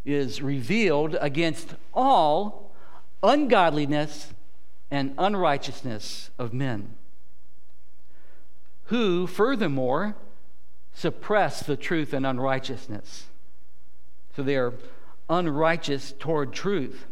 is 0.06 0.42
revealed 0.42 1.18
against 1.20 1.74
all 1.94 2.72
ungodliness 3.24 4.34
and 4.92 5.14
unrighteousness 5.18 6.30
of 6.38 6.54
men, 6.54 6.96
who, 8.86 9.28
furthermore, 9.28 10.16
suppress 10.94 11.62
the 11.62 11.76
truth 11.76 12.14
and 12.14 12.26
unrighteousness. 12.26 13.26
So 14.36 14.44
they 14.44 14.56
are 14.56 14.74
unrighteous 15.30 16.14
toward 16.18 16.54
truth. 16.54 17.06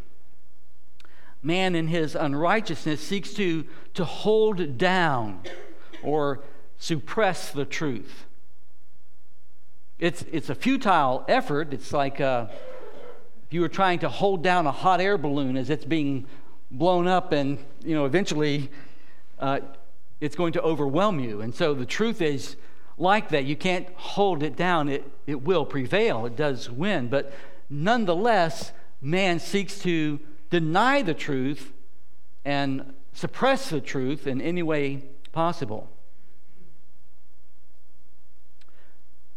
Man, 1.42 1.76
in 1.76 1.88
his 1.88 2.16
unrighteousness, 2.16 3.02
seeks 3.02 3.34
to, 3.34 3.66
to 3.96 4.06
hold 4.06 4.78
down 4.78 5.42
or 6.02 6.40
suppress 6.78 7.52
the 7.52 7.66
truth. 7.66 8.26
It's, 10.00 10.24
it's 10.32 10.50
a 10.50 10.56
futile 10.56 11.26
effort. 11.28 11.74
It's 11.74 11.92
like 11.94 12.20
uh, 12.22 12.48
if 13.48 13.54
you 13.54 13.62
were 13.62 13.70
trying 13.70 14.00
to 14.00 14.10
hold 14.10 14.44
down 14.44 14.68
a 14.68 14.72
hot 14.72 15.02
air 15.02 15.18
balloon 15.18 15.58
as 15.58 15.70
it's 15.70 15.86
being 15.86 16.26
blown 16.72 17.08
up, 17.08 17.32
and 17.32 17.58
you 17.86 17.96
know, 17.96 18.06
eventually 18.06 18.70
uh, 19.40 19.60
it's 20.24 20.38
going 20.38 20.54
to 20.54 20.62
overwhelm 20.62 21.20
you. 21.20 21.42
And 21.42 21.54
so 21.54 21.74
the 21.74 21.86
truth 21.86 22.22
is 22.22 22.56
like 22.98 23.30
that. 23.30 23.44
You 23.44 23.58
can't 23.58 23.90
hold 23.96 24.42
it 24.42 24.56
down, 24.56 24.88
it, 24.88 25.06
it 25.28 25.42
will 25.42 25.66
prevail, 25.66 26.26
it 26.26 26.38
does 26.38 26.70
win. 26.70 27.10
But 27.10 27.34
nonetheless, 27.70 28.72
man 29.02 29.40
seeks 29.40 29.80
to 29.80 30.22
deny 30.50 31.02
the 31.02 31.14
truth 31.14 31.74
and 32.46 32.94
suppress 33.12 33.70
the 33.70 33.82
truth 33.82 34.26
in 34.26 34.40
any 34.40 34.64
way 34.64 35.04
possible. 35.34 35.90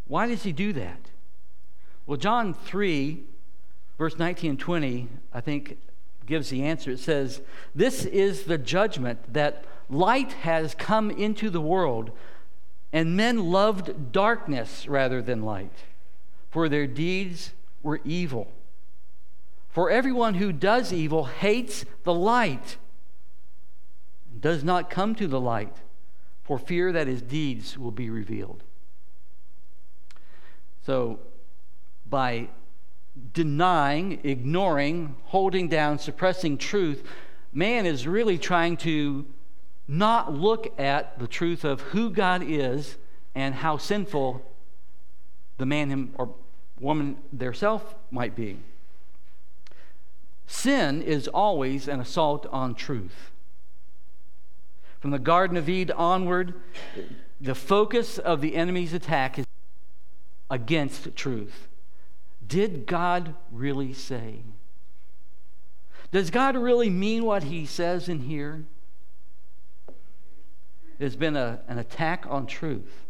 Why 0.07 0.27
does 0.27 0.43
he 0.43 0.53
do 0.53 0.71
that? 0.71 1.09
Well, 2.05 2.17
John 2.17 2.53
3, 2.53 3.25
verse 3.97 4.17
19 4.17 4.51
and 4.51 4.59
20, 4.59 5.09
I 5.33 5.41
think 5.41 5.79
gives 6.25 6.49
the 6.49 6.63
answer. 6.63 6.91
It 6.91 6.99
says, 6.99 7.41
This 7.75 8.05
is 8.05 8.43
the 8.43 8.57
judgment 8.57 9.33
that 9.33 9.65
light 9.89 10.33
has 10.33 10.75
come 10.75 11.09
into 11.09 11.49
the 11.49 11.61
world, 11.61 12.11
and 12.91 13.15
men 13.15 13.51
loved 13.51 14.11
darkness 14.11 14.87
rather 14.87 15.21
than 15.21 15.43
light, 15.43 15.85
for 16.49 16.69
their 16.69 16.87
deeds 16.87 17.53
were 17.83 18.01
evil. 18.03 18.51
For 19.69 19.89
everyone 19.89 20.35
who 20.35 20.51
does 20.51 20.91
evil 20.91 21.25
hates 21.25 21.85
the 22.03 22.13
light, 22.13 22.77
does 24.39 24.63
not 24.63 24.89
come 24.89 25.15
to 25.15 25.27
the 25.27 25.39
light, 25.39 25.75
for 26.43 26.57
fear 26.57 26.91
that 26.91 27.07
his 27.07 27.21
deeds 27.21 27.77
will 27.77 27.91
be 27.91 28.09
revealed. 28.09 28.63
So, 30.85 31.19
by 32.09 32.49
denying, 33.33 34.19
ignoring, 34.23 35.15
holding 35.25 35.67
down, 35.67 35.99
suppressing 35.99 36.57
truth, 36.57 37.03
man 37.51 37.85
is 37.85 38.07
really 38.07 38.37
trying 38.37 38.77
to 38.77 39.25
not 39.87 40.33
look 40.33 40.77
at 40.79 41.17
the 41.19 41.27
truth 41.27 41.63
of 41.63 41.81
who 41.81 42.09
God 42.09 42.43
is 42.45 42.97
and 43.33 43.55
how 43.55 43.77
sinful 43.77 44.41
the 45.57 45.65
man 45.65 45.89
him, 45.89 46.13
or 46.17 46.33
woman 46.79 47.17
theirself 47.31 47.95
might 48.11 48.35
be. 48.35 48.59
Sin 50.45 51.01
is 51.01 51.27
always 51.27 51.87
an 51.87 51.99
assault 51.99 52.45
on 52.51 52.75
truth. 52.75 53.31
From 54.99 55.11
the 55.11 55.19
Garden 55.19 55.57
of 55.57 55.69
Eden 55.69 55.95
onward, 55.95 56.53
the 57.39 57.55
focus 57.55 58.17
of 58.17 58.41
the 58.41 58.55
enemy's 58.55 58.93
attack 58.93 59.37
is 59.39 59.45
against 60.49 61.15
truth. 61.15 61.67
Did 62.47 62.85
God 62.85 63.35
really 63.51 63.93
say? 63.93 64.39
Does 66.11 66.31
God 66.31 66.55
really 66.55 66.89
mean 66.89 67.25
what 67.25 67.43
he 67.43 67.65
says 67.65 68.07
in 68.07 68.21
here? 68.21 68.63
There's 70.97 71.15
been 71.15 71.35
a, 71.35 71.59
an 71.67 71.77
attack 71.77 72.25
on 72.27 72.47
truth. 72.47 73.05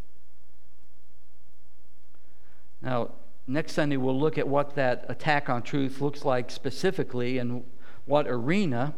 Now, 2.82 3.12
next 3.48 3.74
Sunday 3.74 3.98
we'll 3.98 4.20
look 4.20 4.38
at 4.38 4.48
what 4.48 4.76
that 4.76 5.06
attack 5.08 5.50
on 5.50 5.62
truth 5.64 6.02
looks 6.02 6.26
like 6.26 6.52
specifically 6.52 7.38
and 7.38 7.64
what 8.06 8.28
arena. 8.28 8.94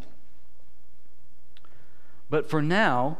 But 2.29 2.49
for 2.49 2.61
now, 2.61 3.17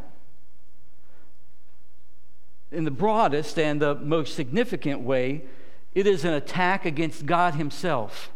in 2.71 2.83
the 2.83 2.91
broadest 2.91 3.57
and 3.57 3.81
the 3.81 3.95
most 3.95 4.35
significant 4.35 5.01
way, 5.01 5.43
it 5.95 6.05
is 6.05 6.23
an 6.23 6.33
attack 6.33 6.85
against 6.85 7.25
God 7.25 7.55
Himself 7.55 8.31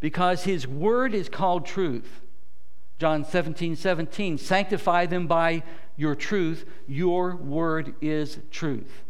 because 0.00 0.44
His 0.44 0.66
Word 0.66 1.14
is 1.14 1.28
called 1.28 1.64
truth. 1.64 2.20
John 2.98 3.24
17, 3.24 3.76
17, 3.76 4.36
sanctify 4.36 5.06
them 5.06 5.26
by 5.26 5.62
your 6.00 6.14
truth. 6.14 6.64
Your 6.88 7.36
word 7.36 7.94
is 8.00 8.38
truth. 8.50 9.04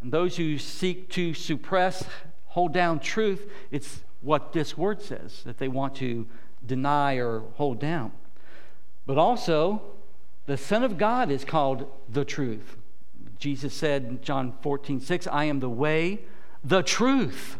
And 0.00 0.12
those 0.12 0.36
who 0.36 0.56
seek 0.56 1.10
to 1.10 1.34
suppress, 1.34 2.04
hold 2.46 2.72
down 2.72 3.00
truth, 3.00 3.50
it's 3.72 4.04
what 4.20 4.52
this 4.52 4.78
word 4.78 5.02
says 5.02 5.42
that 5.42 5.58
they 5.58 5.66
want 5.66 5.96
to 5.96 6.28
deny 6.64 7.16
or 7.16 7.40
hold 7.56 7.80
down. 7.80 8.12
But 9.04 9.18
also, 9.18 9.82
the 10.46 10.56
Son 10.56 10.84
of 10.84 10.96
God 10.96 11.30
is 11.30 11.44
called 11.44 11.90
the 12.08 12.24
truth. 12.24 12.76
Jesus 13.38 13.74
said 13.74 14.04
in 14.04 14.20
John 14.22 14.54
14, 14.62 15.00
6, 15.00 15.26
I 15.26 15.44
am 15.44 15.58
the 15.58 15.68
way, 15.68 16.20
the 16.62 16.82
truth, 16.82 17.56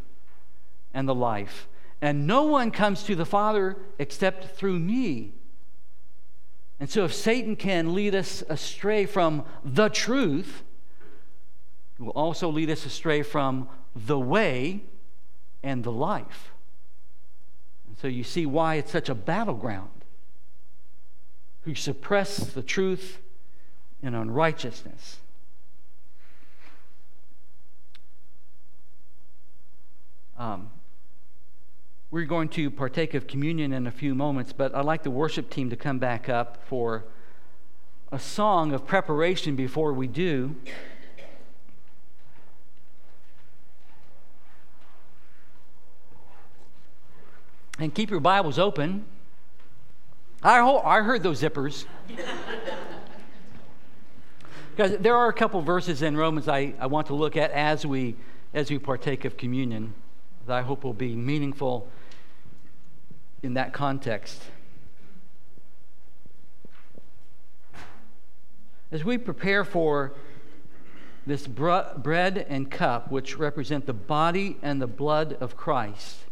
and 0.95 1.09
the 1.09 1.15
life. 1.15 1.67
And 2.01 2.29
no 2.29 2.45
one 2.45 2.71
comes 2.71 3.03
to 3.05 3.17
the 3.17 3.27
Father 3.27 3.77
except 3.99 4.57
through 4.57 4.79
me. 4.79 5.33
And 6.81 6.91
so, 6.91 7.05
if 7.05 7.15
Satan 7.15 7.57
can 7.57 7.95
lead 7.95 8.15
us 8.15 8.43
astray 8.49 9.07
from 9.07 9.45
the 9.65 9.89
truth, 9.89 10.63
he 11.97 12.03
will 12.03 12.11
also 12.11 12.49
lead 12.49 12.69
us 12.69 12.85
astray 12.85 13.23
from 13.23 13.69
the 13.95 14.19
way 14.19 14.83
and 15.63 15.85
the 15.85 15.93
life. 15.93 16.53
And 17.87 17.97
so, 17.99 18.09
you 18.09 18.25
see 18.25 18.45
why 18.45 18.75
it's 18.75 18.91
such 18.91 19.09
a 19.09 19.15
battleground. 19.15 19.91
Who 21.63 21.75
suppress 21.75 22.37
the 22.39 22.63
truth 22.63 23.19
in 24.03 24.15
unrighteousness. 24.15 25.19
Um, 30.37 30.71
we're 32.15 32.27
going 32.27 32.49
to 32.51 32.71
partake 32.71 33.15
of 33.15 33.27
communion 33.27 33.73
in 33.73 33.89
a 33.89 33.91
few 33.91 34.15
moments, 34.15 34.53
but 34.53 34.73
I'd 34.73 34.85
like 34.85 35.03
the 35.03 35.11
worship 35.11 35.51
team 35.51 35.69
to 35.71 35.75
come 35.75 35.99
back 35.99 36.29
up 36.29 36.63
for 36.69 37.03
a 38.13 38.21
song 38.21 38.73
of 38.73 38.87
preparation 38.87 39.57
before 39.57 39.93
we 39.93 40.07
do. 40.07 40.55
And 47.81 47.93
keep 47.93 48.11
your 48.11 48.21
Bibles 48.21 48.61
open. 48.61 49.07
I, 50.41 50.61
ho- 50.61 50.83
I 50.85 51.03
heard 51.03 51.25
those 51.25 51.43
zippers. 51.43 51.85
Because 54.77 54.99
there 54.99 55.17
are 55.17 55.29
a 55.29 55.33
couple 55.33 55.61
verses 55.63 56.03
in 56.03 56.17
Romans 56.17 56.47
I, 56.47 56.75
I 56.79 56.87
want 56.87 57.09
to 57.09 57.15
look 57.15 57.37
at 57.37 57.51
as 57.51 57.85
we, 57.85 58.15
as 58.53 58.71
we 58.71 58.79
partake 58.79 59.25
of 59.25 59.37
communion 59.37 59.95
that 60.47 60.57
I 60.57 60.63
hope 60.63 60.85
will 60.85 60.93
be 60.93 61.15
meaningful 61.15 61.89
in 63.45 63.55
that 63.55 63.73
context. 63.73 64.43
As 68.91 69.05
we 69.05 69.19
prepare 69.19 69.65
for 69.65 70.15
this 71.27 71.47
br- 71.47 71.81
bread 71.97 72.47
and 72.49 72.71
cup, 72.71 73.11
which 73.11 73.37
represent 73.37 73.87
the 73.87 73.93
body 73.93 74.57
and 74.63 74.81
the 74.81 74.87
blood 74.87 75.37
of 75.41 75.57
Christ, 75.57 76.25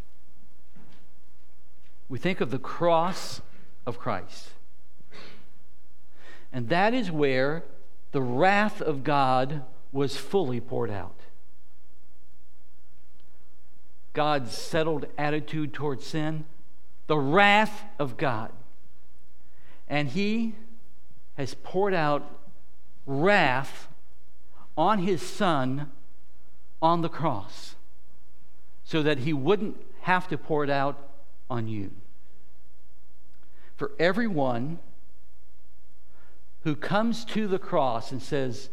we 2.09 2.19
think 2.19 2.41
of 2.41 2.51
the 2.51 2.59
cross 2.59 3.41
of 3.87 3.99
Christ. 3.99 4.51
And 6.53 6.69
that 6.69 6.95
is 6.95 7.11
where 7.11 7.65
the 8.13 8.23
wrath 8.23 8.81
of 8.81 9.03
God 9.03 9.65
was 9.91 10.17
fully 10.17 10.61
poured 10.61 10.91
out. 10.91 11.19
God's 14.13 14.53
settled 14.53 15.07
attitude 15.17 15.73
toward 15.73 16.03
sin, 16.03 16.45
the 17.13 17.19
wrath 17.19 17.85
of 17.99 18.17
God. 18.17 18.51
And 19.87 20.09
He 20.09 20.55
has 21.37 21.55
poured 21.63 21.93
out 21.93 22.41
wrath 23.05 23.89
on 24.79 25.01
His 25.01 25.21
Son 25.21 25.91
on 26.81 27.03
the 27.03 27.11
cross 27.11 27.75
so 28.83 29.03
that 29.03 29.19
He 29.19 29.35
wouldn't 29.35 29.77
have 30.01 30.27
to 30.29 30.39
pour 30.39 30.65
it 30.65 30.71
out 30.71 31.07
on 31.51 31.69
you. 31.69 31.91
For 33.77 33.93
everyone 33.99 34.79
who 36.65 36.75
comes 36.75 37.27
to 37.27 37.47
the 37.47 37.59
cross 37.59 38.11
and 38.11 38.23
says, 38.23 38.71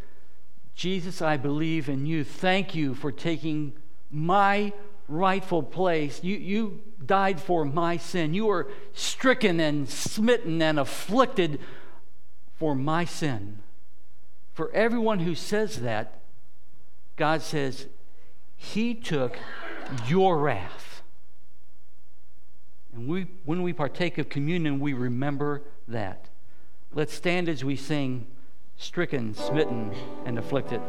Jesus, 0.75 1.21
I 1.21 1.35
believe 1.35 1.89
in 1.89 2.05
you. 2.05 2.23
Thank 2.23 2.73
you 2.73 2.95
for 2.95 3.11
taking 3.11 3.73
my 4.09 4.71
rightful 5.09 5.63
place. 5.63 6.23
You, 6.23 6.37
you 6.37 6.81
died 7.05 7.41
for 7.41 7.65
my 7.65 7.97
sin. 7.97 8.33
You 8.33 8.45
were 8.45 8.67
stricken 8.93 9.59
and 9.59 9.89
smitten 9.89 10.61
and 10.61 10.79
afflicted 10.79 11.59
for 12.55 12.75
my 12.75 13.05
sin. 13.05 13.59
For 14.53 14.71
everyone 14.71 15.19
who 15.19 15.35
says 15.35 15.81
that, 15.81 16.21
God 17.15 17.41
says, 17.41 17.87
He 18.55 18.93
took 18.93 19.37
your 20.07 20.37
wrath. 20.37 21.01
And 22.93 23.07
we, 23.07 23.27
when 23.45 23.63
we 23.63 23.73
partake 23.73 24.17
of 24.17 24.29
communion, 24.29 24.79
we 24.79 24.93
remember 24.93 25.63
that. 25.87 26.27
Let's 26.93 27.13
stand 27.13 27.47
as 27.49 27.63
we 27.63 27.75
sing, 27.75 28.27
stricken, 28.77 29.33
smitten, 29.33 29.93
and 30.25 30.37
afflicted. 30.37 30.81